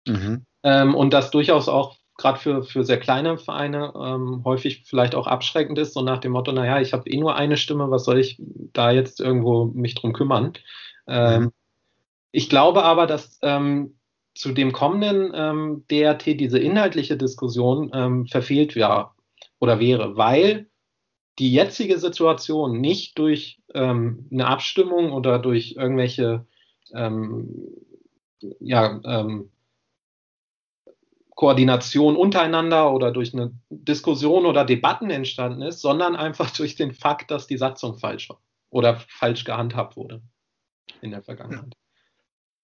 [0.06, 0.45] Mhm.
[0.64, 5.26] Ähm, und das durchaus auch gerade für, für sehr kleine Vereine ähm, häufig vielleicht auch
[5.26, 8.20] abschreckend ist, so nach dem Motto, naja, ich habe eh nur eine Stimme, was soll
[8.20, 8.41] ich
[8.74, 10.54] da jetzt irgendwo mich drum kümmern?
[11.08, 11.52] Ähm, mhm.
[12.32, 13.97] Ich glaube aber, dass ähm,
[14.36, 19.12] zu dem kommenden ähm, DRT diese inhaltliche Diskussion verfehlt wäre
[19.60, 20.68] oder wäre, weil
[21.40, 26.46] die jetzige Situation nicht durch ähm, eine Abstimmung oder durch irgendwelche
[26.94, 27.50] ähm,
[28.60, 29.52] ja, ähm,
[31.36, 37.32] Koordination untereinander oder durch eine Diskussion oder Debatten entstanden ist, sondern einfach durch den Fakt,
[37.32, 40.22] dass die Satzung falsch war oder falsch gehandhabt wurde
[41.02, 41.74] in der Vergangenheit.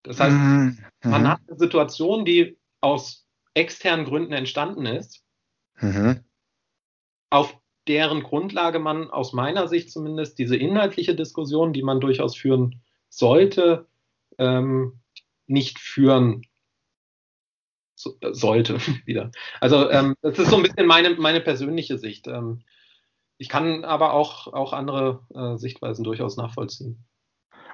[0.03, 0.77] Das heißt, mhm.
[1.03, 5.23] man hat eine Situation, die aus externen Gründen entstanden ist,
[5.79, 6.25] mhm.
[7.29, 7.57] auf
[7.87, 13.87] deren Grundlage man aus meiner Sicht zumindest diese inhaltliche Diskussion, die man durchaus führen sollte,
[14.37, 14.99] ähm,
[15.47, 16.43] nicht führen
[17.95, 19.31] so, äh, sollte wieder.
[19.61, 22.27] Also ähm, das ist so ein bisschen meine, meine persönliche Sicht.
[22.27, 22.61] Ähm,
[23.37, 27.05] ich kann aber auch, auch andere äh, Sichtweisen durchaus nachvollziehen.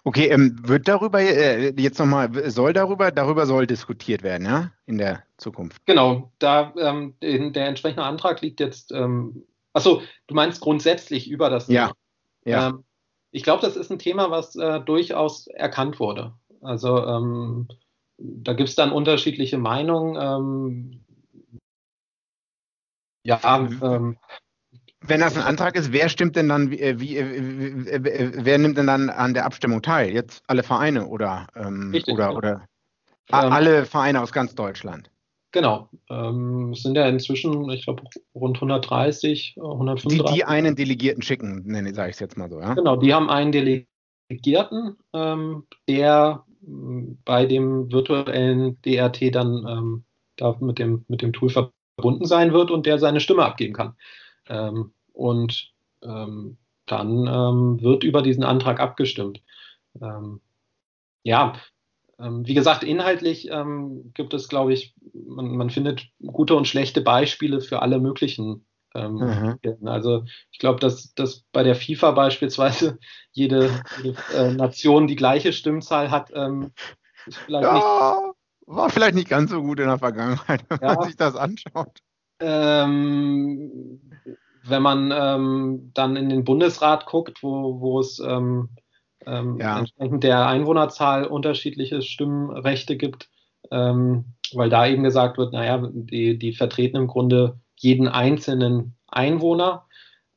[0.03, 4.97] Okay, ähm, wird darüber äh, jetzt nochmal, soll darüber, darüber soll diskutiert werden, ja, in
[4.97, 5.85] der Zukunft?
[5.85, 9.43] Genau, da ähm, in, der entsprechende Antrag liegt jetzt, ähm,
[9.73, 11.91] achso, du meinst grundsätzlich über das Ja.
[12.45, 12.69] ja.
[12.69, 12.83] Ähm,
[13.31, 16.33] ich glaube, das ist ein Thema, was äh, durchaus erkannt wurde.
[16.61, 17.67] Also ähm,
[18.17, 20.17] da gibt es dann unterschiedliche Meinungen.
[20.19, 21.05] Ähm,
[23.23, 24.17] ja, ähm,
[25.01, 29.09] wenn das ein Antrag ist, wer stimmt denn dann, wie, wie, wer nimmt denn dann
[29.09, 30.11] an der Abstimmung teil?
[30.11, 32.37] Jetzt alle Vereine oder, ähm, Richtig, oder, ja.
[32.37, 32.51] oder
[33.31, 35.10] ähm, alle Vereine aus ganz Deutschland?
[35.51, 35.89] Genau.
[36.09, 40.23] Ähm, es sind ja inzwischen, ich glaube, rund 130, 135.
[40.23, 42.73] Die, die einen Delegierten schicken, nenne sage ich es jetzt mal so, ja?
[42.73, 50.03] Genau, die haben einen Delegierten, ähm, der mm, bei dem virtuellen DRT dann ähm,
[50.37, 53.95] da mit dem, mit dem Tool verbunden sein wird und der seine Stimme abgeben kann.
[54.47, 59.41] Ähm, und ähm, dann ähm, wird über diesen Antrag abgestimmt.
[60.01, 60.39] Ähm,
[61.23, 61.53] ja,
[62.21, 67.01] ähm, wie gesagt, inhaltlich ähm, gibt es, glaube ich, man, man, findet gute und schlechte
[67.01, 68.65] Beispiele für alle möglichen.
[68.93, 69.57] Mhm.
[69.85, 72.99] Also ich glaube, dass, dass bei der FIFA beispielsweise
[73.31, 73.69] jede,
[74.03, 76.29] jede äh, Nation die gleiche Stimmzahl hat,
[77.25, 80.95] ist vielleicht ja, nicht, war vielleicht nicht ganz so gut in der Vergangenheit, wenn ja.
[80.95, 81.99] man sich das anschaut.
[82.39, 84.01] Ähm,
[84.63, 88.69] wenn man ähm, dann in den Bundesrat guckt, wo, wo es ähm,
[89.25, 89.79] ähm, ja.
[89.79, 93.29] entsprechend der Einwohnerzahl unterschiedliche Stimmrechte gibt,
[93.71, 99.85] ähm, weil da eben gesagt wird, naja, die, die vertreten im Grunde jeden einzelnen Einwohner,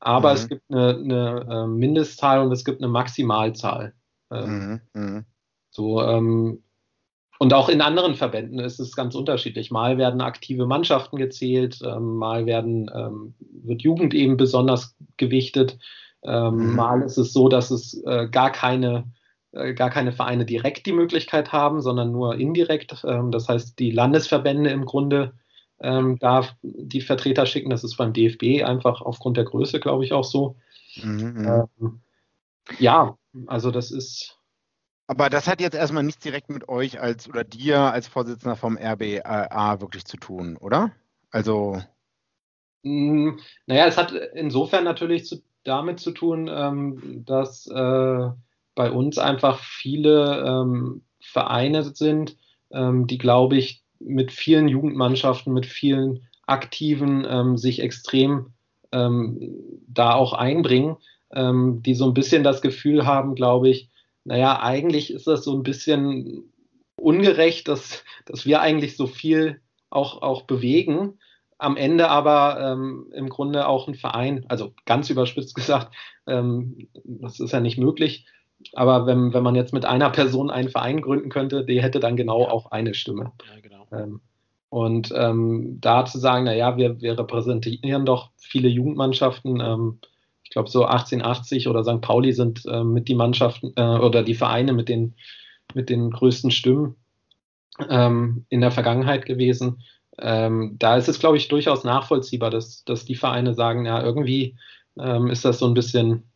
[0.00, 0.36] aber mhm.
[0.36, 3.94] es gibt eine, eine, äh, Mindestzahl und es gibt eine Maximalzahl.
[4.30, 5.02] Ähm, mhm.
[5.02, 5.24] Mhm.
[5.70, 6.62] So, ähm,
[7.38, 9.70] und auch in anderen Verbänden ist es ganz unterschiedlich.
[9.70, 15.78] Mal werden aktive Mannschaften gezählt, ähm, mal werden, ähm, wird Jugend eben besonders gewichtet.
[16.24, 16.76] Ähm, mhm.
[16.76, 19.04] Mal ist es so, dass es äh, gar keine
[19.52, 23.04] äh, gar keine Vereine direkt die Möglichkeit haben, sondern nur indirekt.
[23.06, 25.34] Ähm, das heißt, die Landesverbände im Grunde
[25.80, 27.70] ähm, darf die Vertreter schicken.
[27.70, 30.56] Das ist beim DFB einfach aufgrund der Größe, glaube ich, auch so.
[31.02, 31.68] Mhm.
[31.78, 32.00] Ähm,
[32.78, 33.16] ja,
[33.46, 34.38] also das ist
[35.06, 38.78] aber das hat jetzt erstmal nichts direkt mit euch als oder dir als Vorsitzender vom
[38.78, 40.92] RBA wirklich zu tun, oder?
[41.30, 41.82] Also.
[42.84, 48.28] Hm, naja, es hat insofern natürlich zu, damit zu tun, ähm, dass äh,
[48.74, 52.36] bei uns einfach viele ähm, Vereine sind,
[52.70, 58.52] ähm, die, glaube ich, mit vielen Jugendmannschaften, mit vielen Aktiven ähm, sich extrem
[58.92, 60.96] ähm, da auch einbringen,
[61.32, 63.88] ähm, die so ein bisschen das Gefühl haben, glaube ich,
[64.24, 66.52] naja, eigentlich ist das so ein bisschen
[66.96, 69.60] ungerecht, dass, dass wir eigentlich so viel
[69.90, 71.18] auch, auch bewegen,
[71.58, 75.94] am Ende aber ähm, im Grunde auch ein Verein, also ganz überspitzt gesagt,
[76.26, 78.26] ähm, das ist ja nicht möglich,
[78.72, 82.16] aber wenn, wenn man jetzt mit einer Person einen Verein gründen könnte, die hätte dann
[82.16, 83.32] genau auch eine Stimme.
[83.46, 83.86] Ja, genau.
[83.92, 84.20] Ähm,
[84.70, 90.00] und ähm, da zu sagen, naja, wir, wir repräsentieren doch viele Jugendmannschaften, ähm,
[90.54, 92.00] glaube so 1880 oder St.
[92.00, 95.14] Pauli sind äh, mit die Mannschaften äh, oder die Vereine mit den,
[95.74, 96.94] mit den größten Stimmen
[97.90, 99.82] ähm, in der Vergangenheit gewesen.
[100.18, 104.56] Ähm, da ist es, glaube ich, durchaus nachvollziehbar, dass, dass die Vereine sagen, ja, irgendwie
[104.98, 106.30] ähm, ist das so ein bisschen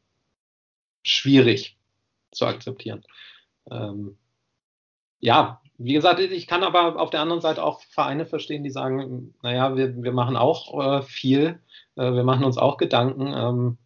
[1.03, 1.79] schwierig
[2.33, 3.05] zu akzeptieren.
[3.71, 4.19] Ähm,
[5.21, 9.35] ja, wie gesagt, ich kann aber auf der anderen Seite auch Vereine verstehen, die sagen,
[9.43, 11.61] naja, wir, wir machen auch äh, viel,
[11.95, 13.79] äh, wir machen uns auch Gedanken, ähm,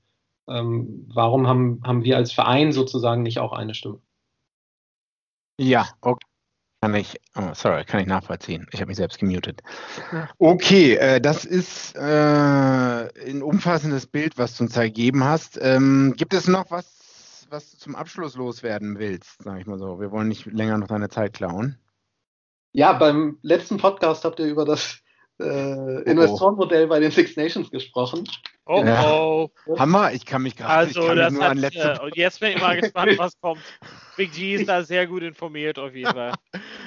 [0.48, 4.00] ähm, warum haben, haben wir als Verein sozusagen nicht auch eine Stimme?
[5.58, 6.31] Ja, okay.
[6.82, 8.66] Kann ich, oh, sorry, kann ich nachvollziehen.
[8.72, 9.62] Ich habe mich selbst gemutet.
[10.38, 15.60] Okay, äh, das ist äh, ein umfassendes Bild, was du uns ergeben hast.
[15.62, 20.00] Ähm, gibt es noch was, was du zum Abschluss loswerden willst, sage ich mal so?
[20.00, 21.78] Wir wollen nicht länger noch deine Zeit klauen.
[22.72, 24.98] Ja, beim letzten Podcast habt ihr über das
[25.40, 28.24] äh, Investorenmodell bei den Six Nations gesprochen.
[28.64, 29.12] Oh, ja.
[29.12, 29.50] oh.
[29.76, 33.18] Hammer, ich kann mich gerade Also, das hat, äh, und jetzt bin ich mal gespannt,
[33.18, 33.60] was kommt.
[34.16, 36.32] Big G ist da sehr gut informiert, auf jeden Fall.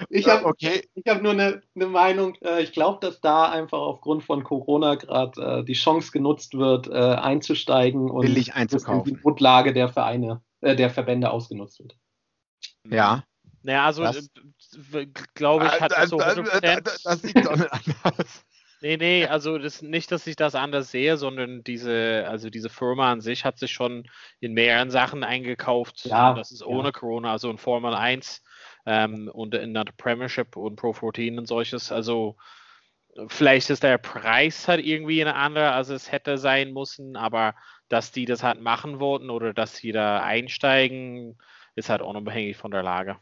[0.09, 0.87] Ich habe okay.
[1.07, 2.35] hab nur eine, eine Meinung.
[2.41, 6.87] Äh, ich glaube, dass da einfach aufgrund von Corona gerade äh, die Chance genutzt wird,
[6.87, 9.15] äh, einzusteigen und Billig einzukaufen.
[9.15, 11.97] die Grundlage der Vereine, äh, der Verbände ausgenutzt wird.
[12.89, 13.25] Ja.
[13.63, 14.29] Naja, also Das-
[14.93, 17.01] äh, glaube ich, hat das so 100%.
[17.03, 17.71] Das sieht doch nicht
[18.03, 18.45] anders.
[18.85, 23.11] Nee, nee, also das, nicht, dass ich das anders sehe, sondern diese, also diese Firma
[23.11, 24.07] an sich hat sich schon
[24.39, 26.05] in mehreren Sachen eingekauft.
[26.05, 26.67] Ja, das ist ja.
[26.67, 28.43] ohne Corona, also in Formel 1
[28.85, 31.91] ähm, und in der Premiership und Pro 14 und solches.
[31.91, 32.37] Also
[33.27, 37.55] vielleicht ist der Preis halt irgendwie ein anderer, als es hätte sein müssen, aber
[37.89, 41.39] dass die das halt machen wollten oder dass sie da einsteigen,
[41.73, 43.17] ist halt unabhängig von der Lage.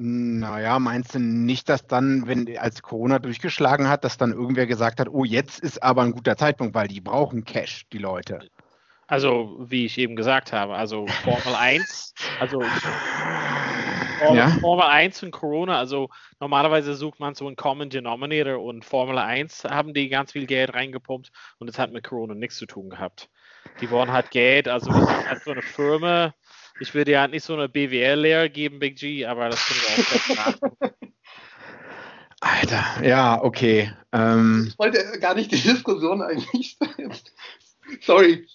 [0.00, 5.00] Naja, meinst du nicht, dass dann, wenn als Corona durchgeschlagen hat, dass dann irgendwer gesagt
[5.00, 8.48] hat, oh, jetzt ist aber ein guter Zeitpunkt, weil die brauchen Cash, die Leute.
[9.08, 12.60] Also, wie ich eben gesagt habe, also Formel 1, also
[14.18, 14.48] Formel, Ja.
[14.60, 19.64] Formel 1 und Corona, also normalerweise sucht man so einen Common Denominator und Formel 1
[19.64, 23.30] haben die ganz viel Geld reingepumpt und das hat mit Corona nichts zu tun gehabt.
[23.80, 26.34] Die wollen halt Geld, also das ist halt so eine Firma.
[26.80, 30.46] Ich würde ja nicht so eine BWL-Lehre geben, Big G, aber das können wir auch
[30.46, 30.94] nachgucken.
[32.40, 33.92] Alter, ja, okay.
[34.12, 36.78] Ähm, Ich wollte gar nicht die Diskussion eigentlich.
[38.00, 38.46] Sorry.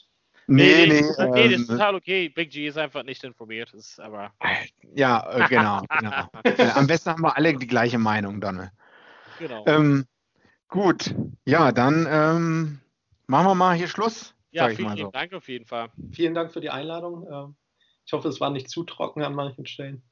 [0.47, 1.01] nee, nee.
[1.01, 2.29] das ist okay, das ist ähm, total okay.
[2.29, 4.31] Big G ist einfach nicht informiert, ist aber
[4.95, 6.29] ja, äh, genau, genau.
[6.43, 8.71] Äh, am besten haben wir alle die gleiche Meinung, Donne.
[9.39, 9.65] genau.
[9.67, 10.05] Ähm,
[10.69, 11.13] gut,
[11.45, 12.79] ja, dann ähm,
[13.27, 14.97] machen wir mal hier Schluss, ja, vielen mal so.
[14.97, 15.89] lieben Dank auf jeden Fall.
[16.11, 17.53] Vielen Dank für die Einladung.
[18.05, 20.03] Ich hoffe, es war nicht zu trocken an manchen Stellen.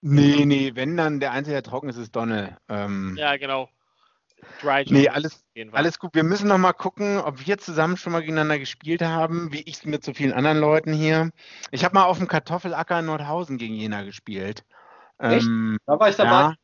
[0.00, 2.58] Nee, nee, wenn dann der Einzige, der trocken ist, ist Donne.
[2.68, 3.68] Ähm, Ja, genau.
[4.60, 6.14] Dry Nee, Jones alles, alles gut.
[6.14, 9.76] Wir müssen noch mal gucken, ob wir zusammen schon mal gegeneinander gespielt haben, wie ich
[9.76, 11.30] es mit so vielen anderen Leuten hier.
[11.70, 14.64] Ich habe mal auf dem Kartoffelacker in Nordhausen gegen Jena gespielt.
[15.18, 15.46] Echt?
[15.46, 16.30] Ähm, Da war ich dabei.
[16.30, 16.54] ja,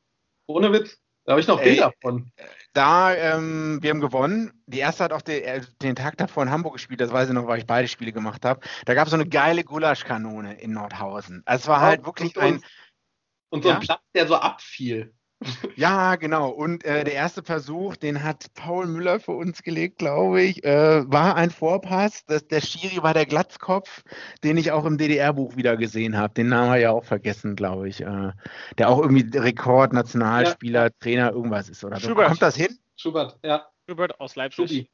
[0.47, 0.99] Ohne Witz.
[1.31, 1.62] Da habe ich noch.
[1.62, 2.33] Bilder von.
[2.72, 4.51] da, ähm, wir haben gewonnen.
[4.66, 7.35] Die erste hat auch den, äh, den Tag davor in Hamburg gespielt, das weiß ich
[7.35, 8.66] noch, weil ich beide Spiele gemacht habe.
[8.85, 11.43] Da gab es so eine geile Gulaschkanone in Nordhausen.
[11.45, 12.64] Also es war halt wirklich und, ein,
[13.51, 13.78] und so ein Ja?
[13.78, 15.14] Platz, der so abfiel.
[15.74, 16.51] Ja, genau.
[16.51, 21.11] Und äh, der erste Versuch, den hat Paul Müller für uns gelegt, glaube ich, äh,
[21.11, 22.24] war ein Vorpass.
[22.26, 24.03] Das, der Schiri war der Glatzkopf,
[24.45, 26.34] den ich auch im DDR-Buch wieder gesehen habe.
[26.34, 28.03] Den Namen haben wir ja auch vergessen, glaube ich.
[28.03, 28.32] Äh,
[28.78, 31.99] der auch irgendwie Rekord, Nationalspieler, Trainer, irgendwas ist oder.
[31.99, 32.28] Schubert.
[32.28, 32.78] Kommt das hin?
[32.97, 33.66] Schubert, ja.
[33.88, 34.68] Hubert aus Leipzig.
[34.68, 34.91] Schubi.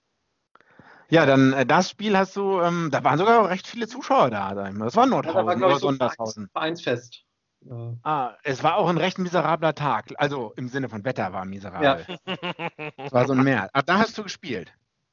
[1.09, 4.69] Ja, dann äh, das Spiel hast du, ähm, da waren sogar recht viele Zuschauer da.
[4.69, 4.79] ich.
[4.79, 6.49] Das war Ja, da Nordhausen war, oder ich, so Sondershausen.
[6.53, 7.25] Vereins, Vereinsfest.
[7.71, 10.13] Äh, Ah, es war auch ein recht miserabler Tag.
[10.17, 12.07] Also im Sinne von Wetter war miserabel.
[12.09, 12.71] Ja.
[12.97, 13.71] Es war so ein Meer.
[13.73, 14.73] Ach, da hast du gespielt.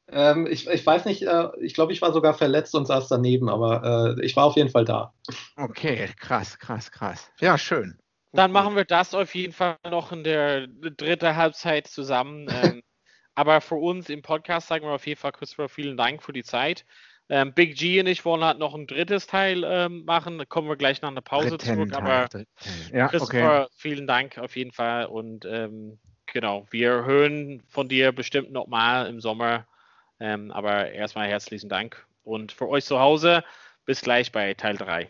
[0.10, 3.49] Ähm, ich, ich weiß nicht, äh, ich glaube, ich war sogar verletzt und saß daneben,
[3.49, 5.14] aber äh, ich war auf jeden Fall da.
[5.56, 7.32] Okay, krass, krass, krass.
[7.39, 7.97] Ja, schön.
[8.34, 12.47] Dann machen wir das auf jeden Fall noch in der dritten Halbzeit zusammen.
[12.49, 12.82] ähm,
[13.36, 16.43] aber für uns im Podcast sagen wir auf jeden Fall, Christopher, vielen Dank für die
[16.43, 16.86] Zeit.
[17.30, 20.38] Ähm, Big G und ich wollen halt noch ein drittes Teil ähm, machen.
[20.38, 21.91] Da kommen wir gleich nach einer Pause Dritten zurück.
[21.91, 22.45] Teil, Aber Teil.
[22.91, 23.17] ja, okay.
[23.17, 25.05] Christopher, vielen Dank auf jeden Fall.
[25.05, 29.65] Und ähm, genau, wir hören von dir bestimmt nochmal im Sommer.
[30.19, 32.05] Ähm, aber erstmal herzlichen Dank.
[32.24, 33.43] Und für euch zu Hause,
[33.86, 35.09] bis gleich bei Teil 3.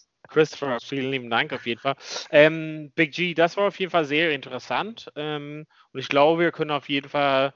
[0.31, 1.95] Christopher, vielen lieben Dank auf jeden Fall.
[2.31, 5.11] Ähm, Big G, das war auf jeden Fall sehr interessant.
[5.15, 7.53] Ähm, und ich glaube, wir können auf jeden Fall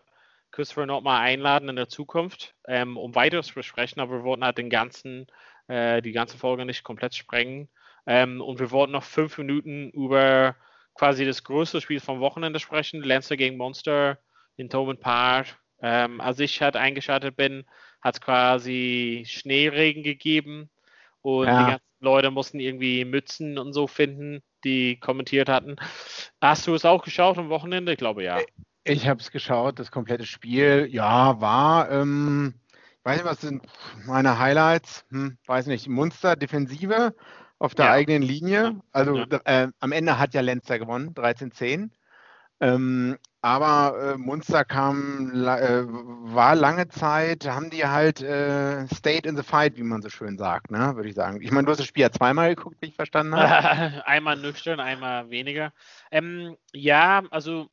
[0.52, 4.02] Christopher nochmal einladen in der Zukunft, ähm, um weiteres zu besprechen.
[4.02, 5.28] Aber wir wollten halt den ganzen,
[5.68, 7.70] äh, die ganze Folge nicht komplett sprengen.
[8.06, 10.56] Ähm, und wir wollten noch fünf Minuten über
[10.94, 13.02] quasi das größte Spiel vom Wochenende sprechen.
[13.04, 14.20] Lancer gegen Monster
[14.58, 15.48] in Tobin Park.
[15.82, 17.66] Ähm, als ich halt eingeschaltet bin,
[18.02, 20.70] hat es quasi Schneeregen gegeben
[21.22, 21.58] und Ja.
[21.58, 25.76] die ganzen Leute mussten irgendwie Mützen und so finden, die kommentiert hatten.
[26.42, 27.92] Hast du es auch geschaut am Wochenende?
[27.92, 28.40] Ich glaube ja.
[28.86, 30.88] Ich habe es geschaut, das komplette Spiel.
[30.90, 32.54] Ja, war, ähm,
[33.00, 33.66] ich weiß nicht, was sind
[34.06, 35.06] meine Highlights?
[35.10, 37.16] Hm, weiß nicht, Munster Defensive
[37.58, 37.92] auf der Ja.
[37.92, 38.80] eigenen Linie.
[38.92, 39.40] Also Ja.
[39.46, 41.92] äh, am Ende hat ja Lenzer gewonnen, 13-10.
[42.62, 49.38] Ähm, aber äh, Munster kam, äh, war lange Zeit, haben die halt äh, stayed in
[49.38, 51.40] the fight, wie man so schön sagt, ne, würde ich sagen.
[51.44, 54.04] Ich meine, du hast das Spiel ja zweimal geguckt, wie ich verstanden habe.
[54.08, 55.74] einmal nüchtern, einmal weniger.
[56.10, 57.70] Ähm, ja, also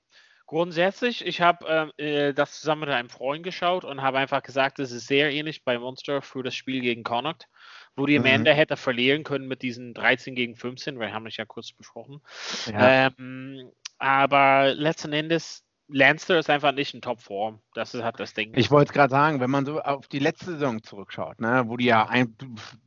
[0.53, 4.93] Grundsätzlich, ich habe äh, das zusammen mit einem Freund geschaut und habe einfach gesagt, es
[4.93, 7.49] ist sehr ähnlich bei Monster für das Spiel gegen Connacht,
[7.97, 8.45] wo die am mhm.
[8.45, 12.21] Hätte verlieren können mit diesen 13 gegen 15, wir haben das ja kurz besprochen.
[12.67, 13.07] Ja.
[13.07, 13.73] Ähm,
[14.03, 17.61] aber letzten Endes Lancer ist einfach nicht in Topform.
[17.75, 18.53] Das ist halt das Ding.
[18.57, 21.77] Ich wollte es gerade sagen, wenn man so auf die letzte Saison zurückschaut, ne, wo
[21.77, 22.35] die ja ein,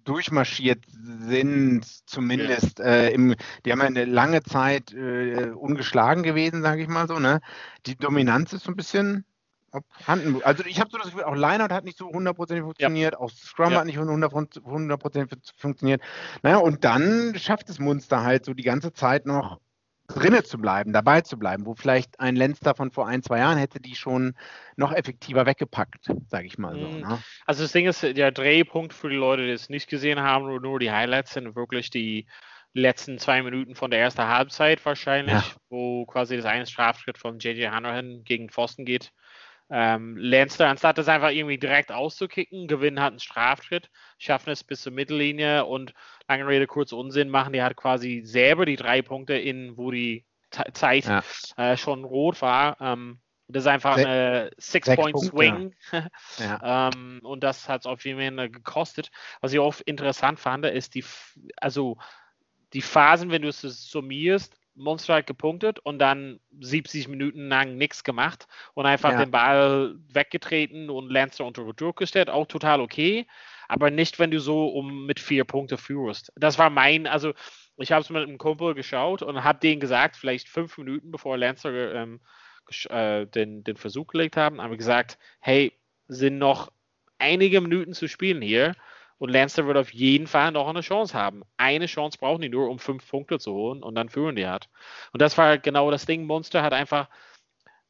[0.04, 2.86] durchmarschiert sind, zumindest ja.
[2.86, 3.36] äh, im,
[3.66, 7.20] die haben ja eine lange Zeit äh, ungeschlagen gewesen, sage ich mal so.
[7.20, 7.40] Ne?
[7.86, 9.24] Die Dominanz ist so ein bisschen
[10.08, 13.20] Handen, also ich habe so das Gefühl, auch Lineout hat nicht so hundertprozentig funktioniert, ja.
[13.20, 13.80] auch Scrum ja.
[13.80, 16.02] hat nicht hundertprozentig funktioniert.
[16.44, 19.60] Naja, und dann schafft es Munster halt so die ganze Zeit noch
[20.08, 23.58] drinne zu bleiben, dabei zu bleiben, wo vielleicht ein Lenster von vor ein, zwei Jahren
[23.58, 24.36] hätte die schon
[24.76, 26.88] noch effektiver weggepackt, sage ich mal so.
[26.88, 27.00] Mhm.
[27.02, 27.20] Ne?
[27.46, 30.62] Also das Ding ist, der Drehpunkt für die Leute, die es nicht gesehen haben, nur,
[30.62, 32.28] nur die Highlights sind wirklich die
[32.74, 35.56] letzten zwei Minuten von der ersten Halbzeit wahrscheinlich, ja.
[35.70, 39.12] wo quasi das eine Strafschritt von JJ Hanrahan gegen Pfosten geht.
[39.70, 43.90] Ähm, Lanster, anstatt das einfach irgendwie direkt auszukicken, gewinnen hat einen Strafschritt,
[44.20, 45.94] schaffen es bis zur Mittellinie und
[46.28, 47.54] lange Rede, kurz Unsinn machen.
[47.54, 50.26] Die hat quasi selber die drei Punkte in, wo die
[50.74, 51.24] Zeit ja.
[51.58, 52.80] äh, schon rot war.
[52.80, 55.76] Ähm, das ist einfach Se eine Six-Point-Swing.
[56.40, 56.90] Ja.
[56.94, 59.12] ähm, und das hat es auf jeden Fall gekostet.
[59.42, 61.04] Was ich auch interessant fand, ist die,
[61.58, 61.98] also
[62.74, 68.04] die Phasen, wenn du es summierst, Monster hat gepunktet und dann 70 Minuten lang nichts
[68.04, 69.20] gemacht und einfach ja.
[69.20, 73.26] den Ball weggetreten und Lancer unter Druck gestellt, auch total okay,
[73.68, 76.32] aber nicht, wenn du so um mit vier Punkte führst.
[76.36, 77.34] Das war mein, also
[77.78, 81.38] ich habe es mit einem Kumpel geschaut und habe denen gesagt, vielleicht fünf Minuten bevor
[81.38, 82.22] Lancer ähm,
[82.90, 85.74] äh, den, den Versuch gelegt haben, haben wir gesagt, hey,
[86.08, 86.72] sind noch
[87.18, 88.76] einige Minuten zu spielen hier
[89.18, 91.44] und Lancer wird auf jeden Fall noch eine Chance haben.
[91.58, 94.70] Eine Chance brauchen die nur, um fünf Punkte zu holen und dann führen die halt.
[95.14, 96.26] Und das war genau das Ding.
[96.26, 97.10] Monster hat einfach,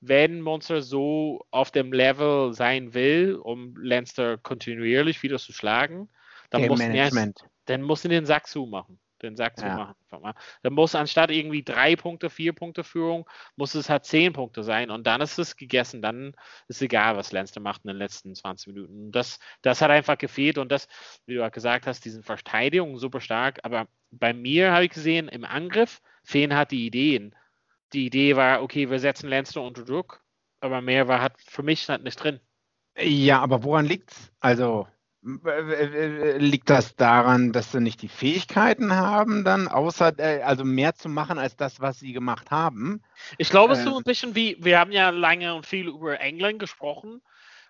[0.02, 6.10] wenn Monster so auf dem Level sein will, um Lancer kontinuierlich wieder zu schlagen,
[6.52, 6.82] dann muss,
[7.66, 9.76] dann muss er den Sack zumachen den Sack zu ja.
[9.76, 10.34] machen.
[10.64, 14.90] Dann muss anstatt irgendwie drei Punkte, vier Punkte Führung, muss es halt zehn Punkte sein
[14.90, 16.02] und dann ist es gegessen.
[16.02, 16.34] Dann
[16.68, 19.12] ist egal, was Lance macht in den letzten 20 Minuten.
[19.12, 20.88] Das, das hat einfach gefehlt und das,
[21.26, 23.60] wie du auch gesagt hast, diesen Verteidigung super stark.
[23.64, 27.36] Aber bei mir habe ich gesehen, im Angriff fehlen halt die Ideen.
[27.94, 30.24] Die Idee war, okay, wir setzen Lance unter Druck,
[30.60, 32.40] aber mehr war halt für mich halt nicht drin.
[32.98, 34.32] Ja, aber woran liegt's?
[34.40, 34.88] Also,
[35.26, 41.10] Liegt das daran, dass sie nicht die Fähigkeiten haben, dann außer äh, also mehr zu
[41.10, 43.02] machen als das, was sie gemacht haben?
[43.40, 43.98] Ich glaube, es ist so äh.
[43.98, 47.22] ein bisschen wie, wir haben ja lange und viel über England gesprochen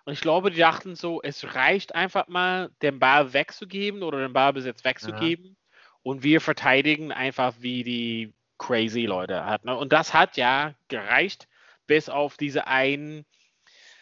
[0.04, 4.32] und ich glaube, die dachten so, es reicht einfach mal, den Ball wegzugeben oder den
[4.32, 5.78] Ballbesitz wegzugeben ja.
[6.02, 9.64] und wir verteidigen einfach wie die crazy Leute hat.
[9.64, 9.74] Ne?
[9.76, 11.48] Und das hat ja gereicht,
[11.86, 13.24] bis auf diese einen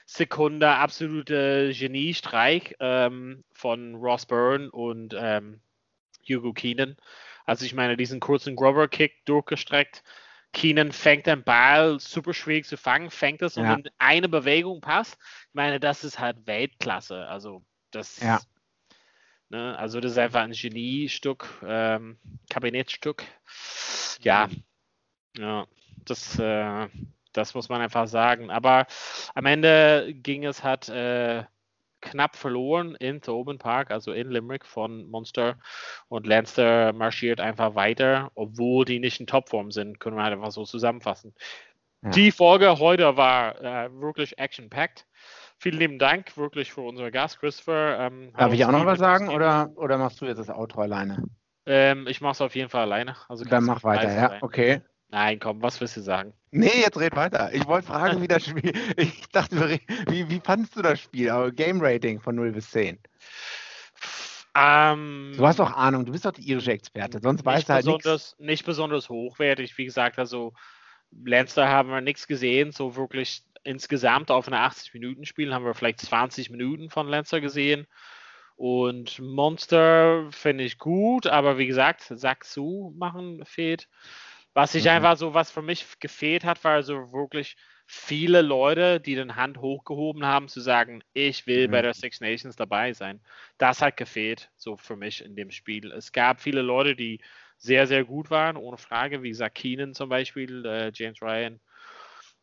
[0.06, 5.60] Sekunde absolute Geniestreich ähm, von Ross Byrne und ähm,
[6.28, 6.96] Hugo Keenan.
[7.46, 10.02] Also ich meine, diesen kurzen Grubber-Kick durchgestreckt.
[10.52, 13.74] Keenan fängt den Ball super schwierig zu fangen, fängt es ja.
[13.74, 15.18] und in eine Bewegung passt.
[15.48, 17.26] Ich meine, das ist halt Weltklasse.
[17.26, 18.40] Also das, ja.
[19.48, 23.24] ne, also das ist einfach ein Geniestück, ähm, Kabinettstück.
[24.20, 24.48] Ja,
[25.36, 25.66] ja,
[26.04, 26.88] das, äh,
[27.36, 28.50] das muss man einfach sagen.
[28.50, 28.86] Aber
[29.34, 31.44] am Ende ging es halt äh,
[32.00, 35.56] knapp verloren in Tobin Park, also in Limerick von Monster.
[36.08, 40.52] Und Lancer marschiert einfach weiter, obwohl die nicht in Topform sind, können wir halt einfach
[40.52, 41.34] so zusammenfassen.
[42.02, 42.10] Ja.
[42.10, 45.06] Die Folge heute war äh, wirklich action-packed.
[45.58, 47.98] Vielen lieben Dank wirklich für unseren Gast, Christopher.
[47.98, 51.24] Ähm, Darf ich auch noch was sagen oder, oder machst du jetzt das Outro alleine?
[51.64, 53.16] Ähm, ich mache es auf jeden Fall alleine.
[53.28, 54.26] Also Dann mach weiter, ja.
[54.26, 54.42] Rein.
[54.42, 54.82] Okay.
[55.08, 56.34] Nein, komm, was willst du sagen?
[56.56, 57.52] Nee, jetzt red weiter.
[57.52, 58.72] Ich wollte fragen, wie das Spiel.
[58.96, 61.28] Ich dachte, wie, wie fandest du das Spiel?
[61.28, 62.96] Aber Game Rating von 0 bis 10.
[64.56, 67.86] Ähm, du hast doch Ahnung, du bist doch die irische Experte, sonst weißt du halt
[67.86, 68.36] nichts.
[68.38, 70.52] Nicht besonders hochwertig, wie gesagt, also
[71.24, 76.50] Lancer haben wir nichts gesehen, so wirklich insgesamt auf einer 80-Minuten-Spiel haben wir vielleicht 20
[76.50, 77.88] Minuten von Lancer gesehen.
[78.54, 83.88] Und Monster finde ich gut, aber wie gesagt, Sack zu machen fehlt.
[84.54, 84.90] Was sich mhm.
[84.90, 89.58] einfach so, was für mich gefehlt hat, war also wirklich viele Leute, die den Hand
[89.58, 91.72] hochgehoben haben, zu sagen, ich will mhm.
[91.72, 93.20] bei der Six Nations dabei sein.
[93.58, 95.92] Das hat gefehlt, so für mich in dem Spiel.
[95.92, 97.20] Es gab viele Leute, die
[97.58, 101.60] sehr, sehr gut waren, ohne Frage, wie gesagt, Keenan zum Beispiel, äh, James Ryan,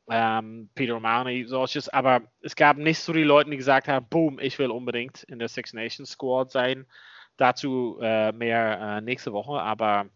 [0.09, 4.39] ähm, Peter O'Malley, solches, aber es gab nicht so die Leute, die gesagt haben, boom,
[4.39, 6.85] ich will unbedingt in der Six Nations Squad sein.
[7.37, 10.09] Dazu äh, mehr äh, nächste Woche, aber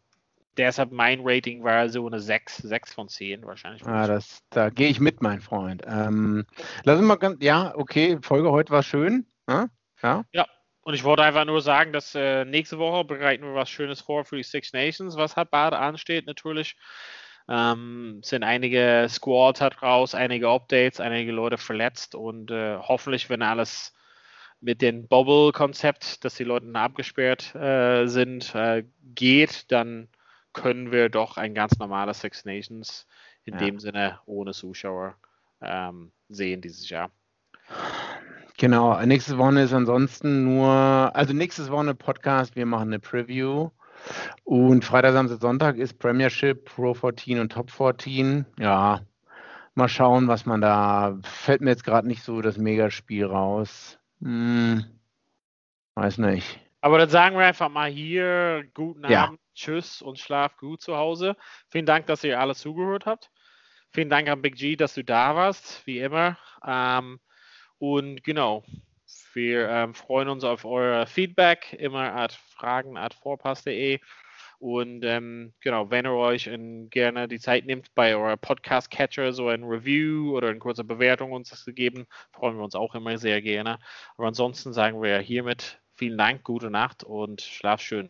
[0.58, 3.86] deshalb mein Rating war so eine 6, 6 von 10 wahrscheinlich.
[3.86, 5.84] Ah, das, da gehe ich mit, mein Freund.
[5.86, 6.46] Ähm,
[6.84, 9.26] lass uns mal ganz, ja, okay, Folge heute war schön.
[9.48, 9.68] Ja,
[10.02, 10.24] ja.
[10.32, 10.46] ja.
[10.82, 14.24] Und ich wollte einfach nur sagen, dass äh, nächste Woche bereiten wir was Schönes vor
[14.24, 16.76] für die Six Nations, was halt bald ansteht natürlich.
[17.48, 23.42] Ähm, sind einige Squads halt raus, einige Updates, einige Leute verletzt und äh, hoffentlich, wenn
[23.42, 23.94] alles
[24.62, 28.84] mit dem Bubble-Konzept, dass die Leute abgesperrt äh, sind, äh,
[29.14, 30.08] geht, dann
[30.56, 33.06] können wir doch ein ganz normales Six Nations
[33.44, 33.60] in ja.
[33.60, 35.16] dem Sinne ohne Zuschauer
[35.62, 37.12] ähm, sehen dieses Jahr.
[38.58, 40.70] Genau, nächstes Woche ist ansonsten nur,
[41.14, 43.70] also nächstes Woche eine Podcast, wir machen eine Preview.
[44.44, 48.46] Und Freitag, Samstag, Sonntag ist Premiership, Pro 14 und Top 14.
[48.60, 49.02] Ja,
[49.74, 51.18] mal schauen, was man da.
[51.24, 54.00] Fällt mir jetzt gerade nicht so das Megaspiel raus.
[54.22, 54.86] Hm,
[55.96, 56.60] weiß nicht.
[56.82, 59.26] Aber dann sagen wir einfach mal hier guten ja.
[59.26, 61.36] Abend, tschüss und schlaf gut zu Hause.
[61.70, 63.32] Vielen Dank, dass ihr alle zugehört habt.
[63.94, 66.38] Vielen Dank an Big G, dass du da warst, wie immer.
[66.66, 67.20] Ähm,
[67.78, 68.64] und genau,
[69.34, 74.00] wir ähm, freuen uns auf euer Feedback, immer at fragen at vorpass.de.
[74.60, 76.50] Und ähm, genau, wenn ihr euch
[76.90, 81.50] gerne die Zeit nehmt, bei eurer Podcast-Catcher so ein Review oder eine kurze Bewertung uns
[81.50, 83.80] zu geben, freuen wir uns auch immer sehr gerne.
[84.18, 88.10] Aber ansonsten sagen wir hiermit vielen Dank, gute Nacht und schlaf schön.